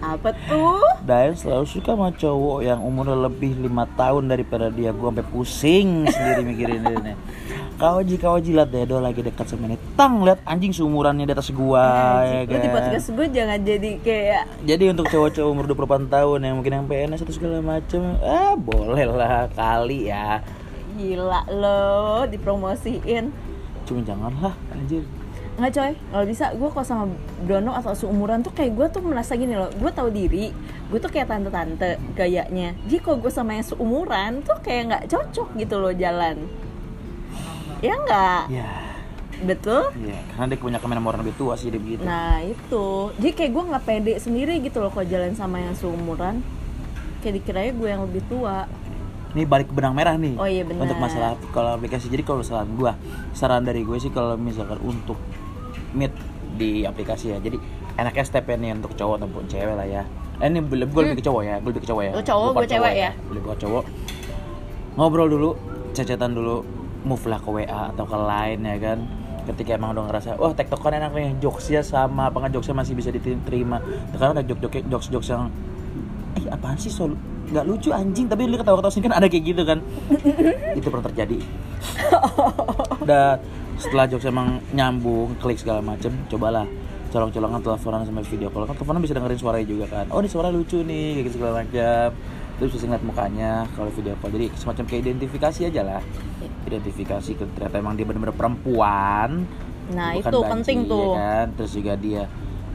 Apa 0.01 0.33
tuh? 0.47 0.83
Dael 1.05 1.33
selalu 1.37 1.67
suka 1.67 1.97
sama 1.97 2.13
cowok 2.13 2.61
yang 2.65 2.81
umurnya 2.83 3.17
lebih 3.17 3.57
lima 3.57 3.89
tahun 3.97 4.29
daripada 4.29 4.69
dia. 4.69 4.93
Gue 4.93 5.09
sampai 5.09 5.27
pusing 5.27 6.05
sendiri 6.09 6.43
mikirin 6.45 6.83
ini. 6.85 7.13
kau 7.81 8.01
ji 8.01 8.17
kau 8.17 8.41
ji 8.41 8.57
liat 8.57 8.73
deh 8.73 8.89
do 8.89 8.97
lagi 8.97 9.21
dekat 9.21 9.53
sama 9.53 9.69
ini. 9.69 9.77
Tang 9.95 10.25
lihat 10.25 10.41
anjing 10.49 10.73
seumurannya 10.73 11.29
di 11.29 11.33
atas 11.37 11.53
gua 11.53 12.25
ya 12.25 12.49
di 12.49 12.57
kan? 12.57 12.73
podcast 12.73 13.13
gue 13.13 13.27
jangan 13.29 13.59
jadi 13.61 13.91
kayak 14.01 14.43
jadi 14.65 14.85
untuk 14.97 15.07
cowok-cowok 15.13 15.49
umur 15.53 15.65
28 15.69 16.09
tahun 16.09 16.39
yang 16.41 16.55
mungkin 16.57 16.73
yang 16.73 16.87
PNS 16.89 17.21
atau 17.21 17.35
segala 17.37 17.61
macem 17.61 18.01
ah 18.25 18.57
boleh 18.57 19.05
lah 19.05 19.53
kali 19.53 20.09
ya. 20.09 20.41
Gila 20.97 21.45
lo 21.53 22.25
dipromosiin. 22.25 23.29
Cuma 23.85 24.01
janganlah 24.01 24.57
anjir 24.73 25.05
nggak 25.57 25.73
coy. 25.73 25.93
Kalau 25.97 26.25
bisa 26.29 26.45
gue 26.53 26.69
kalau 26.69 26.87
sama 26.87 27.05
Brono 27.49 27.73
atau 27.73 27.97
seumuran 27.97 28.45
tuh 28.45 28.53
kayak 28.53 28.77
gue 28.77 28.87
tuh 28.93 29.03
merasa 29.05 29.33
gini 29.35 29.57
loh. 29.57 29.73
Gue 29.73 29.89
tahu 29.89 30.13
diri 30.13 30.53
gue 30.87 30.99
tuh 31.01 31.11
kayak 31.11 31.33
tante-tante 31.33 31.97
gayanya. 32.15 32.77
Jadi 32.87 32.99
kalau 33.01 33.19
gue 33.19 33.33
sama 33.33 33.57
yang 33.57 33.67
seumuran 33.67 34.45
tuh 34.45 34.61
kayak 34.61 34.83
nggak 34.93 35.05
cocok 35.09 35.49
gitu 35.57 35.75
loh 35.81 35.93
jalan. 35.97 36.45
Ya 37.81 37.95
nggak? 37.97 38.43
Ya 38.53 38.71
betul? 39.37 39.93
Ya 40.01 40.17
karena 40.33 40.45
dia 40.53 40.61
punya 40.61 40.79
kemen 40.81 40.97
sama 40.97 41.09
orang 41.13 41.23
lebih 41.25 41.37
tua 41.37 41.55
sih 41.57 41.69
dia 41.73 41.81
begitu. 41.81 42.05
Nah 42.05 42.41
itu. 42.45 42.87
Jadi 43.17 43.33
kayak 43.33 43.51
gue 43.53 43.63
nggak 43.73 43.85
pede 43.85 44.15
sendiri 44.21 44.55
gitu 44.61 44.81
loh 44.85 44.93
kalau 44.93 45.09
jalan 45.09 45.33
sama 45.33 45.61
yang 45.61 45.73
seumuran. 45.73 46.45
Kayak 47.25 47.43
dikiranya 47.43 47.73
gue 47.73 47.89
yang 47.89 48.03
lebih 48.05 48.23
tua. 48.29 48.69
Ini 49.37 49.45
balik 49.45 49.69
ke 49.69 49.77
benang 49.77 49.93
merah 49.93 50.17
nih 50.17 50.33
Oh 50.41 50.49
iya, 50.49 50.65
benar. 50.65 50.89
untuk 50.89 50.97
masalah 50.97 51.37
kalau 51.53 51.77
aplikasi. 51.77 52.09
Jadi 52.09 52.25
kalau 52.25 52.41
saran 52.41 52.73
gua 52.73 52.97
saran 53.37 53.69
dari 53.69 53.85
gue 53.85 54.01
sih 54.01 54.09
kalau 54.09 54.33
misalkan 54.41 54.81
untuk 54.81 55.21
meet 55.97 56.13
di 56.61 56.85
aplikasi 56.85 57.33
ya. 57.33 57.39
Jadi 57.41 57.57
enaknya 57.97 58.25
stepnya 58.29 58.57
nih 58.61 58.71
untuk 58.77 58.93
cowok 58.93 59.25
ataupun 59.25 59.45
cewek 59.49 59.75
lah 59.75 59.89
ya. 59.89 60.03
Eh, 60.37 60.53
ini 60.53 60.61
gue 60.61 60.77
lebih 60.85 61.17
ke 61.17 61.25
cowok 61.25 61.43
ya 61.49 61.57
gue 61.65 61.71
lebih 61.73 61.83
ke 61.85 61.89
cowok 61.89 62.03
ya. 62.05 62.13
Lu 62.13 62.23
cowok, 62.23 62.51
gue 62.61 62.69
cewek 62.69 62.95
ya? 62.95 63.11
lebih 63.33 63.43
ke 63.49 63.59
cowok. 63.65 63.85
Ngobrol 65.01 65.29
dulu 65.33 65.51
cecetan 65.97 66.37
dulu 66.37 66.61
move 67.09 67.25
lah 67.25 67.41
ke 67.41 67.49
WA 67.49 67.81
atau 67.97 68.05
ke 68.05 68.17
line 68.17 68.61
ya 68.61 68.77
kan. 68.77 68.99
Ketika 69.47 69.79
emang 69.79 69.95
udah 69.97 70.05
ngerasa 70.11 70.29
wah 70.37 70.53
tektokan 70.53 70.93
enak 70.99 71.15
nih 71.15 71.39
jokesnya 71.41 71.81
sama 71.81 72.29
apa 72.29 72.37
nggak 72.43 72.53
jokesnya 72.59 72.77
masih 72.77 72.99
bisa 72.99 73.15
diterima 73.15 73.79
karena 74.11 74.43
ada 74.43 74.43
jokes 74.43 74.83
jokes 74.91 75.09
jokes 75.09 75.29
yang 75.33 75.49
eh 76.37 76.45
apaan 76.53 76.77
sih 76.77 76.93
sol? 76.93 77.17
Nggak 77.49 77.65
lucu 77.65 77.89
anjing. 77.95 78.27
Tapi 78.29 78.45
lu 78.45 78.59
ketawa 78.61 78.83
ketawa 78.83 78.93
sini 78.93 79.07
kan 79.09 79.17
ada 79.17 79.31
kayak 79.31 79.45
gitu 79.47 79.63
kan. 79.65 79.79
Itu 80.79 80.91
pernah 80.93 81.07
terjadi. 81.09 81.39
Dan 83.09 83.39
setelah 83.77 84.09
jokes 84.09 84.27
emang 84.29 84.61
nyambung 84.73 85.37
klik 85.41 85.61
segala 85.61 85.85
macem 85.85 86.13
cobalah 86.33 86.65
colong-colongan 87.13 87.61
teleponan 87.63 88.03
sama 88.05 88.21
video 88.27 88.49
call. 88.51 88.67
Kan 88.67 88.77
teleponan 88.77 89.01
bisa 89.01 89.15
dengerin 89.17 89.39
suaranya 89.41 89.67
juga 89.69 89.85
kan. 89.89 90.05
Oh 90.11 90.21
ini 90.21 90.29
suara 90.29 90.49
lucu 90.53 90.83
nih 90.83 91.21
kayak 91.21 91.25
gitu 91.29 91.35
segala 91.41 91.53
macam 91.65 92.09
terus 92.57 92.73
bisa 92.73 92.89
ngeliat 92.89 93.05
mukanya 93.05 93.53
kalau 93.77 93.91
video 93.93 94.15
call. 94.21 94.33
Jadi 94.33 94.47
semacam 94.57 94.85
kayak 94.89 95.01
identifikasi 95.07 95.61
aja 95.69 95.83
lah. 95.85 96.03
Identifikasi 96.67 97.31
ke 97.37 97.45
ternyata 97.57 97.77
emang 97.79 97.95
dia 97.95 98.05
benar-benar 98.09 98.37
perempuan. 98.37 99.45
Nah 99.93 100.19
bukan 100.19 100.33
itu 100.33 100.39
banci, 100.41 100.53
penting 100.53 100.79
ya 100.83 100.91
tuh. 100.91 101.11
kan? 101.15 101.47
Terus 101.57 101.71
juga 101.77 101.93
dia 101.97 102.23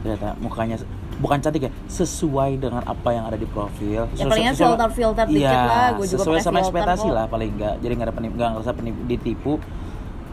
ternyata 0.02 0.28
mukanya 0.42 0.76
bukan 1.22 1.38
cantik 1.38 1.70
ya 1.70 1.72
sesuai 1.86 2.58
dengan 2.58 2.82
apa 2.82 3.08
yang 3.14 3.28
ada 3.28 3.38
di 3.38 3.46
profil. 3.46 4.10
Ya, 4.16 4.26
palingan 4.26 4.56
filter-filter 4.58 5.24
dikit 5.30 5.44
Iya, 5.44 5.60
lah, 5.62 5.88
gua 5.94 6.06
juga 6.08 6.18
sesuai 6.24 6.38
sama 6.42 6.58
filter 6.58 6.62
ekspektasi 6.66 7.08
lah 7.12 7.24
paling 7.30 7.50
enggak 7.54 7.74
jadi 7.78 7.92
nggak 7.94 8.08
ada 8.10 8.14
penip 8.16 8.32
nggak 8.34 8.48
ngerasa 8.58 8.72
penip, 8.74 8.94
ditipu 9.06 9.52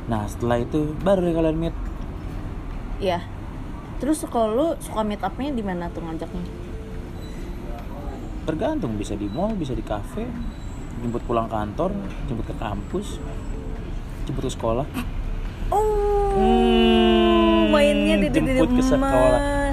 nah 0.09 0.25
setelah 0.25 0.57
itu 0.57 0.97
baru 0.97 1.21
deh 1.21 1.33
kalian 1.33 1.57
meet 1.59 1.75
Iya. 2.99 3.23
Terus 3.97 4.25
kalau 4.25 4.49
lu 4.49 4.67
suka 4.77 5.01
meet 5.01 5.21
up-nya 5.21 5.51
di 5.51 5.61
mana 5.61 5.87
tuh 5.87 6.01
ngajaknya? 6.01 6.43
tergantung 8.41 8.97
bisa 8.97 9.13
di 9.13 9.29
mall 9.29 9.53
bisa 9.53 9.71
di 9.71 9.79
kafe 9.79 10.25
jemput 10.99 11.21
pulang 11.21 11.45
kantor 11.45 11.93
jemput 12.25 12.43
ke 12.43 12.55
kampus 12.57 13.21
jemput 14.25 14.41
ke 14.41 14.51
sekolah 14.51 14.87
Oh, 15.69 16.33
Hmm, 16.33 17.69
mainnya 17.69 18.17
di 18.17 18.27
jemput 18.27 18.73
ke 18.73 18.81
sekolah. 18.81 19.69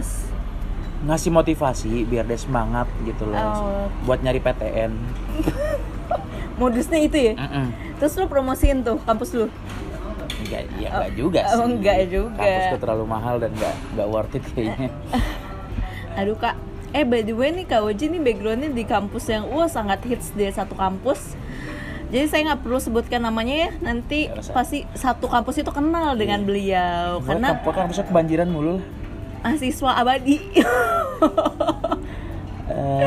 ngasih 1.03 1.31
motivasi 1.31 2.05
biar 2.05 2.29
dia 2.29 2.37
semangat 2.37 2.85
gitu 3.03 3.25
loh 3.25 3.33
Oh. 3.33 3.89
buat 4.05 4.21
nyari 4.21 4.39
PTN 4.39 4.93
Modusnya 6.57 6.97
itu 6.99 7.17
ya. 7.23 7.33
Mm-mm. 7.35 7.69
Terus 7.97 8.17
lu 8.17 8.25
promosiin 8.27 8.81
tuh 8.81 8.97
kampus 9.03 9.33
lu. 9.33 9.49
Enggak, 10.37 10.63
ya 10.77 10.89
enggak 10.93 11.13
juga 11.17 11.41
oh, 11.41 11.51
sih. 11.57 11.65
enggak 11.73 11.99
juga. 12.13 12.41
Kampus 12.45 12.67
tuh 12.77 12.81
terlalu 12.81 13.05
mahal 13.09 13.35
dan 13.41 13.51
enggak 13.57 13.75
enggak 13.95 14.09
worth 14.13 14.37
it 14.37 14.45
kayaknya. 14.53 14.91
Aduh 16.21 16.37
kak. 16.37 16.57
Eh 16.95 17.05
by 17.05 17.21
the 17.21 17.35
way 17.37 17.53
nih 17.53 17.69
Kak 17.69 17.85
Oji 17.85 18.09
nih 18.09 18.21
backgroundnya 18.23 18.73
di 18.73 18.85
kampus 18.89 19.29
yang 19.29 19.45
wah 19.53 19.69
sangat 19.69 20.01
hits 20.09 20.33
di 20.33 20.49
satu 20.49 20.73
kampus. 20.73 21.37
Jadi 22.07 22.25
saya 22.31 22.41
nggak 22.55 22.63
perlu 22.63 22.79
sebutkan 22.79 23.21
namanya 23.21 23.69
ya. 23.69 23.71
Nanti 23.83 24.31
usah. 24.31 24.55
pasti 24.55 24.87
satu 24.95 25.27
kampus 25.27 25.61
itu 25.61 25.69
kenal 25.75 26.15
dengan 26.15 26.41
Iya. 26.41 26.47
beliau 26.47 27.09
Karena 27.21 27.59
karena 27.61 27.77
kampusnya 27.85 28.05
kebanjiran 28.07 28.49
mulu 28.49 28.71
lah. 28.81 28.85
mahasiswa 29.45 29.91
abadi. 29.93 30.37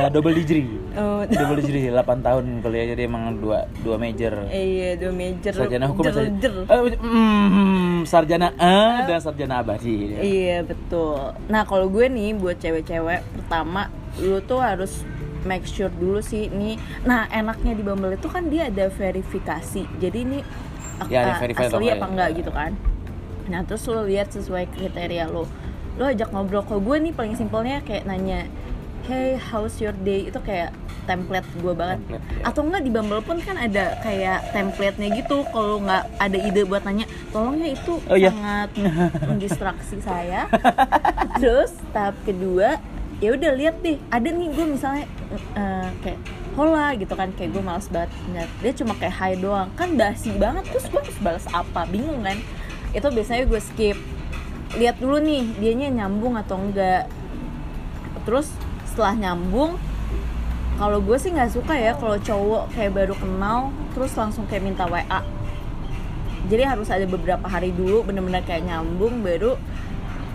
Eh, 0.09 0.11
double 0.11 0.33
degree. 0.33 0.65
oh, 0.95 1.21
double 1.29 1.57
degree 1.57 1.85
8 1.87 2.01
tahun 2.19 2.43
kuliah 2.59 2.85
jadi 2.89 3.05
emang 3.05 3.37
dua 3.37 3.63
dua 3.79 3.95
major. 3.95 4.33
iya, 4.49 4.97
dua 4.97 5.13
major. 5.13 5.53
sarjana 5.53 5.85
hukum 5.85 6.01
dan 6.03 6.13
sarjana, 6.15 6.33
jer-jer. 6.35 6.53
Eh, 6.65 6.97
mm, 6.97 7.97
sarjana 8.03 8.47
eh 8.51 8.97
dan 9.05 9.19
sarjana 9.19 9.53
abadi. 9.59 10.17
Iya 10.17 10.65
betul. 10.65 11.37
Nah 11.45 11.61
kalau 11.63 11.85
gue 11.87 12.05
nih 12.05 12.33
buat 12.33 12.57
cewek-cewek 12.57 13.21
pertama 13.37 13.93
lu 14.17 14.41
tuh 14.41 14.57
harus 14.57 15.05
make 15.41 15.63
sure 15.63 15.93
dulu 15.93 16.19
sih 16.19 16.49
nih. 16.49 16.75
Nah 17.01 17.29
enaknya 17.29 17.71
di 17.71 17.83
Bumble 17.83 18.11
itu 18.11 18.25
kan 18.25 18.49
dia 18.49 18.67
ada 18.67 18.89
verifikasi. 18.89 19.85
Jadi 19.95 20.17
ini 20.19 20.39
Ya, 21.07 21.23
ada 21.23 21.39
a- 21.39 21.47
asli 21.63 21.87
apa 21.87 21.95
ya. 21.97 22.07
enggak 22.07 22.29
gitu 22.35 22.51
kan. 22.51 22.75
Nah 23.47 23.63
terus 23.63 23.85
lu 23.85 24.03
lihat 24.03 24.29
sesuai 24.29 24.67
kriteria 24.69 25.25
lo. 25.25 25.47
Lo 25.95 26.03
ajak 26.05 26.27
ngobrol. 26.29 26.59
Kalau 26.61 26.81
gue 26.81 26.97
nih 26.97 27.11
paling 27.11 27.33
simpelnya 27.33 27.79
kayak 27.79 28.03
nanya, 28.03 28.51
hey 29.09 29.41
how's 29.41 29.81
your 29.81 29.95
day 30.05 30.29
itu 30.29 30.37
kayak 30.45 30.69
template 31.09 31.49
gue 31.57 31.73
banget. 31.73 31.97
Template, 32.05 32.21
ya. 32.29 32.45
Atau 32.45 32.61
enggak 32.61 32.81
di 32.85 32.91
Bumble 32.93 33.25
pun 33.25 33.41
kan 33.41 33.57
ada 33.57 33.97
kayak 34.05 34.53
template-nya 34.53 35.09
gitu. 35.17 35.41
Kalau 35.49 35.81
nggak 35.81 36.05
ada 36.21 36.37
ide 36.37 36.61
buat 36.69 36.85
nanya, 36.85 37.09
tolongnya 37.33 37.73
itu 37.73 37.97
Oh, 38.05 38.13
iya. 38.13 38.29
sangat 38.29 38.69
mendistraksi 39.25 39.97
saya. 40.05 40.45
Terus 41.41 41.73
tahap 41.89 42.13
kedua, 42.21 42.77
ya 43.17 43.33
udah 43.33 43.51
lihat 43.57 43.81
deh. 43.81 43.97
Ada 44.13 44.29
nih 44.29 44.47
gue 44.53 44.65
misalnya 44.69 45.05
eh, 45.57 45.89
kayak 46.05 46.19
hola 46.53 46.93
gitu 46.93 47.13
kan 47.17 47.33
kayak 47.33 47.55
gue 47.55 47.63
males 47.63 47.87
banget 47.87 48.11
ngeliat. 48.27 48.51
dia 48.59 48.73
cuma 48.83 48.91
kayak 48.99 49.15
hai 49.15 49.33
doang 49.39 49.69
kan 49.79 49.95
basi 49.95 50.33
banget 50.35 50.67
terus 50.67 50.91
gue 50.91 50.99
harus 50.99 51.19
balas 51.23 51.45
apa 51.55 51.87
bingung 51.87 52.19
kan 52.19 52.35
itu 52.91 53.07
biasanya 53.07 53.47
gue 53.47 53.61
skip 53.63 53.95
lihat 54.75 54.99
dulu 54.99 55.23
nih 55.23 55.45
dianya 55.55 55.87
nyambung 56.03 56.35
atau 56.35 56.59
enggak 56.59 57.07
terus 58.27 58.51
setelah 58.99 59.15
nyambung 59.15 59.79
kalau 60.75 60.99
gue 60.99 61.15
sih 61.15 61.31
nggak 61.31 61.55
suka 61.55 61.71
ya 61.71 61.95
kalau 61.95 62.19
cowok 62.19 62.67
kayak 62.75 62.91
baru 62.91 63.15
kenal 63.15 63.71
terus 63.95 64.11
langsung 64.19 64.43
kayak 64.51 64.59
minta 64.59 64.83
WA 64.91 65.23
jadi 66.51 66.67
harus 66.67 66.91
ada 66.91 67.07
beberapa 67.07 67.47
hari 67.47 67.71
dulu 67.71 68.03
bener-bener 68.03 68.43
kayak 68.43 68.67
nyambung 68.67 69.23
baru 69.23 69.55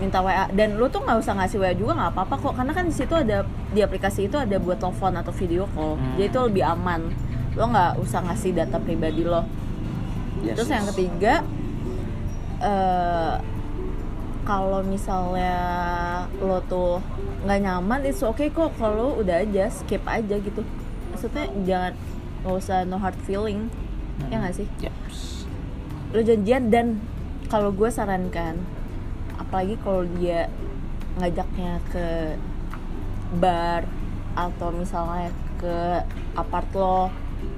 minta 0.00 0.24
WA 0.24 0.48
dan 0.57 0.81
lu 0.81 0.88
tuh 0.88 1.05
nggak 1.05 1.20
usah 1.20 1.37
ngasih 1.44 1.61
WA 1.61 1.77
juga 1.77 1.92
nggak 1.92 2.16
apa-apa 2.16 2.35
kok 2.40 2.55
karena 2.57 2.72
kan 2.72 2.88
di 2.88 2.96
situ 2.96 3.12
ada 3.12 3.44
di 3.68 3.85
aplikasi 3.85 4.33
itu 4.33 4.40
ada 4.40 4.57
buat 4.57 4.81
telepon 4.81 5.12
atau 5.12 5.33
video 5.37 5.68
call. 5.77 6.00
Hmm. 6.00 6.16
jadi 6.16 6.33
itu 6.33 6.38
lebih 6.40 6.64
aman. 6.64 7.00
Lo 7.61 7.68
nggak 7.68 8.00
usah 8.00 8.24
ngasih 8.24 8.57
data 8.57 8.81
pribadi 8.81 9.29
lo. 9.29 9.44
Yes, 10.40 10.57
terus 10.57 10.68
yes. 10.72 10.74
yang 10.74 10.87
ketiga 10.88 11.35
eh 12.64 13.35
kalau 14.44 14.85
misalnya 14.85 15.57
lo 16.38 16.61
tuh 16.68 17.00
nggak 17.44 17.61
nyaman 17.64 18.00
itu 18.04 18.28
oke 18.28 18.44
kok. 18.52 18.76
Kalau 18.76 19.16
udah 19.18 19.44
aja 19.44 19.72
skip 19.72 20.04
aja 20.04 20.37
gitu. 20.37 20.61
Maksudnya 21.12 21.44
jangan 21.64 21.92
nggak 22.44 22.54
usah 22.54 22.78
no 22.85 23.00
hard 23.00 23.16
feeling. 23.24 23.72
Ya 24.28 24.38
nggak 24.38 24.54
sih? 24.54 24.68
Yaps. 24.80 25.48
lo 26.14 26.22
janjian 26.22 26.70
dan 26.70 27.02
kalau 27.50 27.74
gue 27.74 27.90
sarankan 27.90 28.54
apalagi 29.35 29.74
kalau 29.83 30.07
dia 30.14 30.46
ngajaknya 31.18 31.83
ke 31.90 32.38
bar 33.42 33.83
atau 34.38 34.70
misalnya 34.70 35.35
ke 35.59 36.07
apart 36.38 36.70
lo 36.74 37.11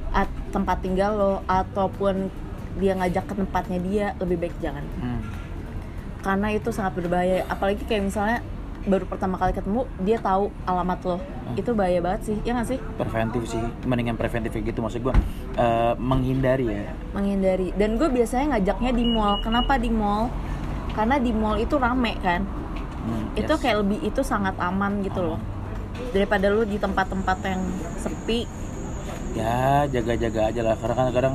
at, 0.09 0.29
tempat 0.57 0.81
tinggal 0.81 1.13
lo 1.17 1.35
ataupun 1.45 2.33
dia 2.81 2.97
ngajak 2.97 3.29
ke 3.29 3.35
tempatnya 3.37 3.79
dia 3.85 4.07
lebih 4.21 4.49
baik 4.49 4.57
jangan. 4.61 4.85
Hmm. 5.01 5.21
Karena 6.27 6.51
itu 6.51 6.75
sangat 6.75 6.99
berbahaya. 6.99 7.47
Apalagi 7.47 7.87
kayak 7.87 8.11
misalnya 8.11 8.39
baru 8.87 9.07
pertama 9.07 9.39
kali 9.39 9.55
ketemu 9.55 9.87
dia 10.03 10.19
tahu 10.19 10.51
alamat 10.67 10.99
lo. 11.07 11.19
Itu 11.55 11.79
bahaya 11.79 12.03
banget 12.03 12.35
sih 12.35 12.37
ya 12.43 12.59
nggak 12.59 12.67
sih? 12.67 12.79
Preventif 12.99 13.43
sih 13.47 13.63
mendingan 13.87 14.19
preventif 14.19 14.51
gitu. 14.59 14.83
Maksud 14.83 15.07
gua 15.07 15.15
eh, 15.55 15.95
menghindari 16.03 16.67
ya. 16.67 16.91
Menghindari. 17.15 17.71
Dan 17.79 17.95
gue 17.95 18.11
biasanya 18.11 18.59
ngajaknya 18.59 18.91
di 18.91 19.05
mall. 19.07 19.39
Kenapa 19.47 19.79
di 19.79 19.91
mall? 19.95 20.27
Karena 20.99 21.23
di 21.23 21.31
mall 21.31 21.63
itu 21.63 21.79
rame 21.79 22.19
kan? 22.19 22.43
Hmm, 23.07 23.31
itu 23.39 23.55
yes. 23.55 23.63
kayak 23.63 23.87
lebih 23.87 24.03
itu 24.03 24.21
sangat 24.27 24.59
aman 24.59 25.07
gitu 25.07 25.23
loh. 25.23 25.39
Daripada 26.11 26.51
lu 26.51 26.67
di 26.67 26.75
tempat-tempat 26.75 27.39
yang 27.47 27.63
sepi. 28.03 28.51
Ya 29.39 29.87
jaga-jaga 29.87 30.51
aja 30.51 30.61
lah. 30.67 30.75
Karena 30.75 30.95
kan 30.99 31.07
kadang 31.15 31.35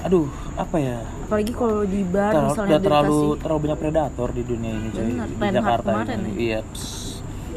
aduh 0.00 0.26
apa 0.56 0.76
ya 0.76 0.98
apalagi 1.28 1.52
kalau 1.52 1.84
di 1.84 2.00
bar 2.02 2.32
Terlalu, 2.32 2.48
misalnya 2.48 2.70
udah 2.70 2.80
terlalu 2.80 3.10
dikasih 3.12 3.40
terlalu 3.44 3.58
banyak 3.60 3.78
predator 3.78 4.28
di 4.32 4.42
dunia 4.42 4.70
ini 4.72 4.88
coy 4.88 5.04
di 5.04 5.46
Jakarta 5.52 5.90
ini. 5.92 6.08
ya. 6.08 6.16
Iya. 6.34 6.60
pss. 6.64 6.92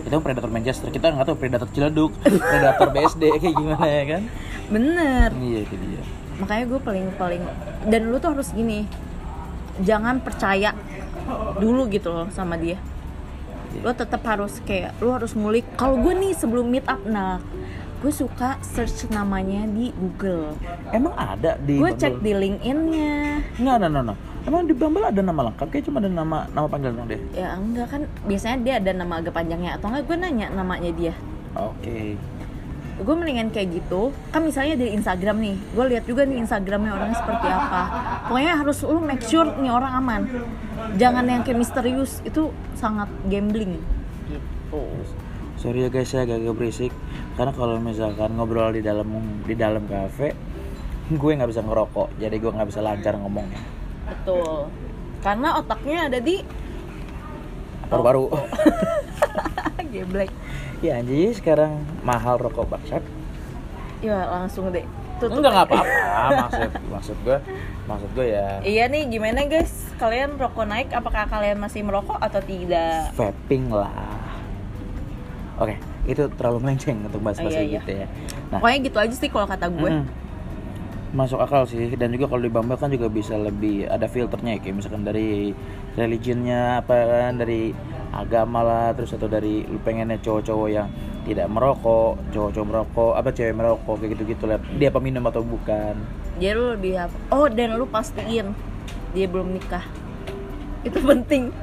Itu 0.03 0.19
predator 0.19 0.51
Manchester. 0.51 0.91
Kita 0.91 1.15
nggak 1.15 1.25
tahu 1.31 1.37
predator 1.39 1.69
Ciledug, 1.71 2.11
predator 2.19 2.87
BSD 2.95 3.23
kayak 3.39 3.55
gimana 3.55 3.85
ya 3.87 4.03
kan? 4.05 4.23
bener 4.63 5.29
Iya 5.35 5.59
itu 5.63 5.75
dia. 5.75 6.03
makanya 6.33 6.65
gue 6.65 6.79
paling 6.81 7.05
paling 7.13 7.43
dan 7.85 8.01
lu 8.09 8.17
tuh 8.17 8.33
harus 8.33 8.49
gini 8.51 8.89
jangan 9.79 10.17
percaya 10.17 10.73
dulu 11.55 11.85
gitu 11.87 12.09
loh 12.09 12.27
sama 12.33 12.57
dia 12.57 12.79
lo 13.81 13.93
tetap 13.93 14.21
harus 14.25 14.57
kayak 14.65 14.97
lo 14.97 15.13
harus 15.13 15.33
ngulik 15.33 15.61
kalau 15.77 15.97
gue 15.97 16.13
nih 16.13 16.33
sebelum 16.33 16.69
meet 16.69 16.85
up 16.85 17.01
nah 17.05 17.37
gue 18.03 18.11
suka 18.11 18.59
search 18.59 19.07
namanya 19.15 19.63
di 19.63 19.95
Google. 19.95 20.59
Emang 20.91 21.15
ada 21.15 21.55
di 21.55 21.79
gue 21.79 21.91
cek 21.95 22.19
di 22.19 22.35
LinkedIn-nya. 22.35 23.39
Nggak, 23.55 23.75
no, 23.79 23.87
no, 23.87 23.99
no. 24.11 24.13
Emang 24.43 24.67
di 24.67 24.75
Bumble 24.75 25.07
ada 25.07 25.23
nama 25.23 25.47
lengkap? 25.47 25.71
Kayak 25.71 25.87
cuma 25.87 26.03
ada 26.03 26.11
nama 26.11 26.43
nama 26.51 26.67
panggilan 26.67 26.99
dong 26.99 27.07
deh. 27.07 27.21
ya 27.31 27.55
enggak 27.55 27.87
kan. 27.87 28.03
Biasanya 28.27 28.57
dia 28.59 28.73
ada 28.83 28.91
nama 28.91 29.23
agak 29.23 29.31
panjangnya. 29.31 29.79
Atau 29.79 29.87
enggak 29.87 30.03
gue 30.11 30.17
nanya 30.19 30.51
namanya 30.51 30.91
dia. 30.91 31.15
Oke. 31.55 32.19
gue 32.93 33.15
mendingan 33.15 33.49
kayak 33.55 33.71
gitu. 33.71 34.11
Kan 34.35 34.45
misalnya 34.45 34.75
di 34.75 34.91
Instagram 34.93 35.39
nih 35.39 35.55
gue 35.55 35.85
lihat 35.95 36.03
juga 36.03 36.27
nih 36.27 36.43
Instagramnya 36.43 36.91
orangnya 36.91 37.17
seperti 37.23 37.47
apa. 37.47 37.81
Pokoknya 38.27 38.53
harus 38.59 38.77
lu 38.83 38.99
make 38.99 39.23
sure 39.23 39.47
nih 39.63 39.71
orang 39.71 39.93
aman. 40.03 40.21
Jangan 40.99 41.23
yang 41.23 41.41
kayak 41.47 41.57
misterius. 41.63 42.19
Itu 42.27 42.51
sangat 42.75 43.07
gambling. 43.31 43.79
Gitu. 44.27 44.83
Sorry 45.55 45.87
ya 45.87 45.89
guys 45.89 46.11
ya 46.11 46.27
agak 46.27 46.51
berisik 46.51 46.91
karena 47.33 47.51
kalau 47.53 47.81
misalkan 47.81 48.37
ngobrol 48.37 48.69
di 48.69 48.85
dalam 48.85 49.09
di 49.41 49.55
dalam 49.57 49.89
kafe 49.89 50.37
gue 51.09 51.31
nggak 51.33 51.49
bisa 51.49 51.65
ngerokok. 51.65 52.15
Jadi 52.21 52.35
gue 52.37 52.51
nggak 52.53 52.69
bisa 52.69 52.81
lancar 52.85 53.17
ngomongnya. 53.17 53.61
Betul. 54.07 54.69
Karena 55.25 55.59
otaknya 55.59 56.07
ada 56.09 56.19
di 56.21 56.39
baru-baru. 57.89 58.29
geblek. 59.93 60.31
Ya 60.81 60.99
anjir 60.99 61.31
sekarang 61.37 61.85
mahal 62.01 62.41
rokok 62.41 62.65
baksat 62.65 63.03
ya 64.03 64.25
langsung 64.29 64.73
deh. 64.73 64.83
Tutup 65.21 65.39
enggak 65.39 65.53
nggak 65.53 65.67
apa-apa. 65.69 65.85
Maksud 66.49 66.69
maksud 66.89 67.17
gue 67.21 67.37
maksud 67.85 68.09
gue 68.17 68.25
ya. 68.33 68.47
Iya 68.65 68.83
nih 68.89 69.09
gimana 69.09 69.45
guys? 69.45 69.93
Kalian 70.01 70.37
rokok 70.37 70.65
naik 70.65 70.89
apakah 70.93 71.29
kalian 71.29 71.61
masih 71.61 71.85
merokok 71.85 72.17
atau 72.17 72.41
tidak? 72.41 73.13
Vaping 73.15 73.69
lah. 73.69 73.93
Oke 75.61 75.92
itu 76.03 76.27
terlalu 76.35 76.57
melenceng 76.67 76.99
untuk 77.07 77.21
bahas-bahas 77.23 77.55
iya, 77.55 77.63
iya. 77.63 77.79
gitu 77.79 77.91
ya. 78.03 78.07
Nah. 78.51 78.59
Pokoknya 78.59 78.79
gitu 78.91 78.97
aja 78.99 79.15
sih 79.15 79.29
kalau 79.31 79.47
kata 79.47 79.71
gue. 79.71 79.89
Mm, 79.89 80.05
masuk 81.15 81.39
akal 81.39 81.63
sih. 81.69 81.93
Dan 81.95 82.11
juga 82.11 82.33
kalau 82.33 82.43
di 82.43 82.51
Bumble 82.51 82.75
kan 82.75 82.91
juga 82.91 83.07
bisa 83.07 83.39
lebih 83.39 83.87
ada 83.87 84.09
filternya 84.09 84.57
ya, 84.57 84.59
kayak 84.59 84.75
misalkan 84.83 85.03
dari 85.07 85.53
religionnya 85.95 86.83
apa 86.83 86.95
kan 87.07 87.33
dari 87.39 87.71
agama 88.13 88.61
lah 88.61 88.87
terus 88.93 89.09
atau 89.17 89.25
dari 89.25 89.65
lu 89.65 89.81
pengennya 89.81 90.21
cowok-cowok 90.21 90.69
yang 90.69 90.85
tidak 91.25 91.49
merokok 91.49 92.21
cowok-cowok 92.29 92.67
merokok 92.69 93.13
apa 93.17 93.29
cewek 93.33 93.55
merokok 93.55 93.95
kayak 94.01 94.11
gitu-gitu 94.19 94.43
lah. 94.49 94.59
Dia 94.75 94.89
peminum 94.91 95.23
atau 95.29 95.41
bukan? 95.41 95.95
Jadi 96.37 96.53
lu 96.57 96.65
lebih 96.75 96.93
apa? 96.99 97.15
Oh 97.31 97.47
dan 97.47 97.77
lu 97.79 97.85
pastiin 97.87 98.51
dia 99.13 99.25
belum 99.29 99.53
nikah. 99.55 99.85
Itu 100.83 100.99
penting 100.99 101.53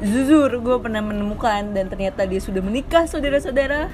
jujur 0.00 0.48
gue 0.48 0.76
pernah 0.80 1.04
menemukan 1.04 1.76
dan 1.76 1.92
ternyata 1.92 2.24
dia 2.24 2.40
sudah 2.40 2.64
menikah 2.64 3.04
saudara-saudara. 3.04 3.92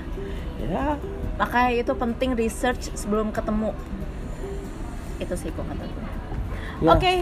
Ya. 0.63 0.95
Makanya 1.37 1.71
itu 1.83 1.93
penting 1.99 2.39
research 2.39 2.95
sebelum 2.95 3.35
ketemu. 3.35 3.75
Itu 5.19 5.35
sih 5.35 5.51
kok 5.51 5.67
kata 5.67 5.85
gue 5.85 6.05
Ya. 6.85 6.93
oke. 6.93 7.15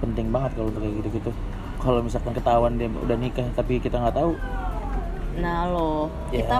Penting 0.00 0.30
banget 0.30 0.50
kalau 0.56 0.70
untuk 0.72 0.80
kayak 0.80 0.94
gitu-gitu. 1.04 1.30
Kalau 1.82 2.00
misalkan 2.00 2.32
ketahuan 2.32 2.80
dia 2.80 2.88
udah 2.88 3.16
nikah 3.18 3.46
tapi 3.52 3.82
kita 3.82 4.00
nggak 4.00 4.16
tahu. 4.16 4.32
Nah 5.42 5.68
lo. 5.68 6.08
Ya 6.32 6.46
kita 6.46 6.56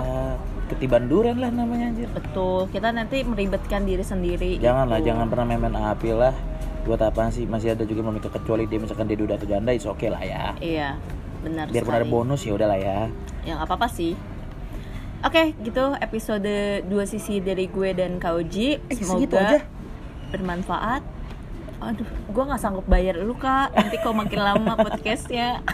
ketiban 0.75 1.07
duren 1.09 1.39
lah 1.41 1.49
namanya 1.49 1.89
anjir. 1.89 2.11
Betul. 2.13 2.69
Kita 2.69 2.93
nanti 2.93 3.23
meribetkan 3.25 3.87
diri 3.87 4.03
sendiri. 4.05 4.61
Janganlah 4.61 5.01
gitu. 5.01 5.07
jangan 5.09 5.25
pernah 5.31 5.45
main-main 5.49 5.77
api 5.95 6.09
lah. 6.13 6.35
Buat 6.85 7.01
apa 7.01 7.31
sih? 7.33 7.47
Masih 7.49 7.73
ada 7.73 7.87
juga 7.87 8.05
nikah 8.11 8.29
kecuali 8.29 8.69
dia 8.69 8.77
misalkan 8.77 9.09
dia 9.09 9.17
duda 9.17 9.39
atau 9.39 9.47
janda 9.49 9.71
itu 9.73 9.87
oke 9.89 10.05
lah 10.05 10.21
ya. 10.21 10.53
Iya 10.59 10.99
benar 11.45 11.65
biarpun 11.69 11.93
ada 11.93 12.01
sekali. 12.01 12.11
bonus 12.11 12.41
ya 12.41 12.51
udahlah 12.51 12.79
ya 12.79 12.99
yang 13.43 13.57
apa 13.57 13.73
apa 13.75 13.87
sih 13.87 14.17
Oke, 15.21 15.57
gitu 15.57 15.97
episode 15.97 16.53
dua 16.85 17.09
sisi 17.09 17.41
dari 17.41 17.65
gue 17.65 17.97
dan 17.97 18.21
Kauji. 18.21 18.77
Eh, 18.77 18.93
Semoga 18.93 19.09
segitu 19.17 19.33
aja? 19.33 19.57
bermanfaat. 20.29 21.01
Aduh, 21.81 22.05
gue 22.05 22.43
nggak 22.45 22.61
sanggup 22.61 22.85
bayar 22.85 23.17
lu 23.17 23.33
kak. 23.33 23.73
Nanti 23.73 23.97
kalau 23.97 24.21
makin 24.21 24.37
lama 24.37 24.77
podcastnya. 24.85 25.65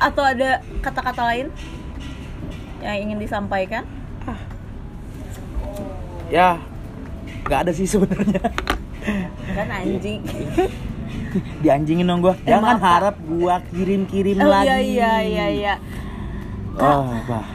Atau 0.00 0.24
ada 0.24 0.64
kata-kata 0.80 1.20
lain 1.26 1.52
yang 2.80 2.96
ingin 2.96 3.20
disampaikan? 3.20 3.84
ya 6.32 6.56
nggak 7.44 7.68
ada 7.68 7.72
sih 7.76 7.84
sebenarnya 7.84 8.40
Kan 9.52 9.68
anjing. 9.68 10.24
dianjingin 11.62 12.04
dong 12.04 12.20
gua 12.20 12.34
Eh, 12.36 12.48
jangan 12.48 12.74
maaf, 12.74 12.82
harap 12.82 13.16
gua 13.22 13.58
kirim-kirim 13.66 14.36
Oh 14.36 14.46
lagi 14.46 14.66
iya 14.66 14.76
iya 14.80 15.12
iya 15.20 15.46
iya. 15.50 15.74
oh 16.74 17.10
bah 17.24 17.46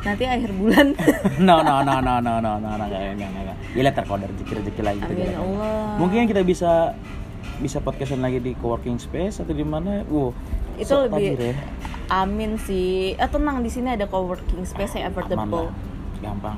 Nanti 0.00 0.24
akhir 0.24 0.56
bulan. 0.56 0.96
no 1.46 1.60
no 1.60 1.84
no 1.84 2.00
no 2.00 2.14
no 2.18 2.34
no 2.36 2.52
no 2.56 2.70
no 2.72 2.84
nggak 2.88 3.20
nggak 3.20 3.28
nggak 3.30 3.56
ya 3.70 3.80
lihat 3.84 3.96
ada 4.00 4.26
rezeki 4.26 4.52
rezeki 4.56 4.80
lagi 4.80 4.98
kita 4.98 5.12
Amin 5.12 5.26
jalan. 5.28 5.40
Allah. 5.44 5.88
mungkin 6.00 6.24
kita 6.24 6.40
bisa 6.40 6.96
bisa 7.58 7.78
podcastan 7.78 8.18
lagi 8.18 8.40
di 8.40 8.56
coworking 8.56 8.96
space 8.96 9.38
atau 9.38 9.52
di 9.52 9.60
mana 9.60 10.00
wow 10.08 10.32
itu 10.74 10.88
sok 10.88 11.12
lebih 11.12 11.36
tajir 11.36 11.52
ya. 11.52 11.54
amin 12.16 12.56
sih. 12.56 13.12
Eh 13.12 13.28
tenang 13.28 13.60
di 13.60 13.68
sini 13.68 13.92
ada 13.92 14.08
coworking 14.08 14.64
space 14.64 14.96
yang 14.96 15.12
affordable. 15.12 15.68
gampang 16.18 16.56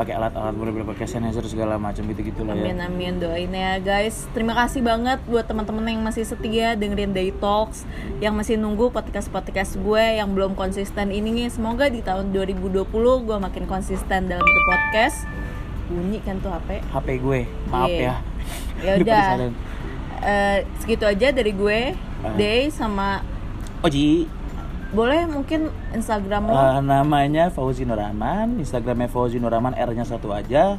pakai 0.00 0.16
alat-alat 0.16 0.56
boleh 0.56 0.72
pakai 0.86 1.04
sanitizer 1.04 1.44
segala 1.44 1.76
macam 1.76 2.00
gitu 2.08 2.40
lah 2.40 2.56
ya 2.56 2.64
Amin 2.64 2.80
amin 2.80 3.14
doain 3.16 3.52
ya 3.52 3.76
guys. 3.76 4.24
Terima 4.32 4.56
kasih 4.56 4.80
banget 4.80 5.20
buat 5.24 5.44
teman-teman 5.44 5.84
yang 5.84 6.00
masih 6.00 6.24
setia 6.24 6.72
dengerin 6.72 7.12
Day 7.12 7.28
Talks, 7.30 7.84
yang 8.16 8.32
masih 8.32 8.56
nunggu 8.56 8.88
podcast 8.88 9.28
podcast 9.28 9.76
gue 9.76 10.00
yang 10.16 10.32
belum 10.32 10.56
konsisten 10.56 11.12
ini 11.12 11.28
nih. 11.30 11.48
Semoga 11.48 11.86
di 11.86 12.00
tahun 12.00 12.32
2020 12.32 12.80
gue 13.20 13.36
makin 13.38 13.64
konsisten 13.64 14.24
dalam 14.24 14.40
the 14.40 14.62
podcast. 14.66 15.28
Bunyi 15.86 16.24
kan 16.24 16.40
tuh 16.40 16.48
HP. 16.48 16.80
HP 16.86 17.08
gue 17.20 17.40
maaf 17.68 17.88
Iya. 17.90 18.00
ya 18.00 18.14
Ya 18.80 18.92
udah. 19.00 19.24
Eh, 20.20 20.58
segitu 20.78 21.04
aja 21.04 21.28
dari 21.28 21.52
gue, 21.52 21.92
Ah. 22.20 22.36
Day 22.36 22.68
sama 22.68 23.20
Oji 23.80 24.28
boleh 24.90 25.22
mungkin 25.24 25.60
Instagram 25.90 26.46
lo. 26.46 26.54
Eh, 26.54 26.78
namanya 26.80 27.46
Fauzi 27.48 27.82
Nuraman 27.82 28.58
Instagramnya 28.58 29.06
Fauzi 29.06 29.38
Nuraman 29.38 29.72
R-nya 29.72 30.02
satu 30.02 30.30
aja 30.30 30.76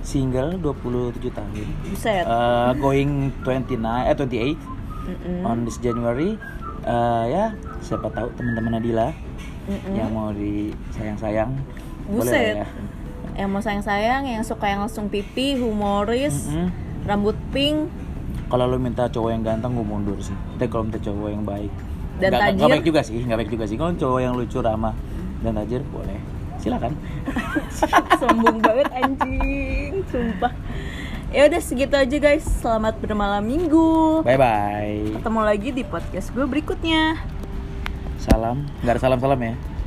single 0.00 0.56
27 0.56 1.28
tahun 1.28 1.48
Buset. 1.86 2.24
Eh, 2.24 2.70
going 2.76 3.28
29 3.42 3.76
eh 4.06 4.14
28 4.14 4.56
Mm-mm. 5.08 5.44
on 5.44 5.64
this 5.64 5.76
January 5.78 6.36
Eh, 6.78 7.24
ya 7.28 7.52
siapa 7.80 8.08
tahu 8.08 8.32
teman-teman 8.32 8.72
Nadila 8.72 9.12
Mm-mm. 9.66 9.92
yang 9.92 10.08
mau 10.08 10.32
disayang-sayang 10.32 11.52
boleh 12.06 12.22
Buset. 12.24 12.54
lah 12.54 12.64
ya 12.64 12.68
Yang 13.36 13.48
mau 13.50 13.60
sayang-sayang, 13.60 14.22
yang 14.26 14.42
suka 14.42 14.66
yang 14.66 14.80
langsung 14.80 15.06
pipi, 15.06 15.54
humoris, 15.54 16.48
Mm-mm. 16.48 16.72
rambut 17.04 17.36
pink, 17.50 17.86
kalau 18.48 18.64
lu 18.64 18.80
minta 18.80 19.04
cowok 19.04 19.30
yang 19.30 19.44
ganteng 19.44 19.76
gue 19.76 19.84
mundur 19.84 20.16
sih 20.18 20.32
tapi 20.56 20.66
kalau 20.66 20.88
minta 20.88 20.98
cowok 20.98 21.28
yang 21.28 21.44
baik 21.44 21.68
Dan 22.18 22.30
nggak 22.34 22.42
tajir? 22.54 22.70
baik 22.70 22.84
juga 22.84 23.00
sih 23.06 23.18
nggak 23.24 23.38
baik 23.38 23.50
juga 23.54 23.64
sih. 23.70 23.76
Kalau 23.78 23.92
cowok 23.94 24.20
yang 24.20 24.34
lucu 24.34 24.58
ramah 24.58 24.94
dan 25.42 25.52
tajir 25.58 25.82
boleh. 25.88 26.18
Silakan. 26.58 26.92
Sombong 28.20 28.58
banget 28.58 28.88
anjing. 28.90 30.02
Sumpah. 30.10 30.52
Ya 31.30 31.46
udah 31.46 31.60
segitu 31.62 31.94
aja 31.94 32.16
guys. 32.18 32.44
Selamat 32.58 32.98
bermalam 32.98 33.46
minggu. 33.46 34.26
Bye 34.26 34.38
bye 34.40 35.18
ketemu 35.18 35.40
lagi 35.44 35.68
di 35.70 35.82
podcast 35.86 36.34
gue 36.34 36.44
berikutnya. 36.44 37.22
Salam. 38.18 38.66
Nggak 38.82 38.98
ada 38.98 39.00
salam 39.00 39.20
salam 39.22 39.38
ya 39.38 39.77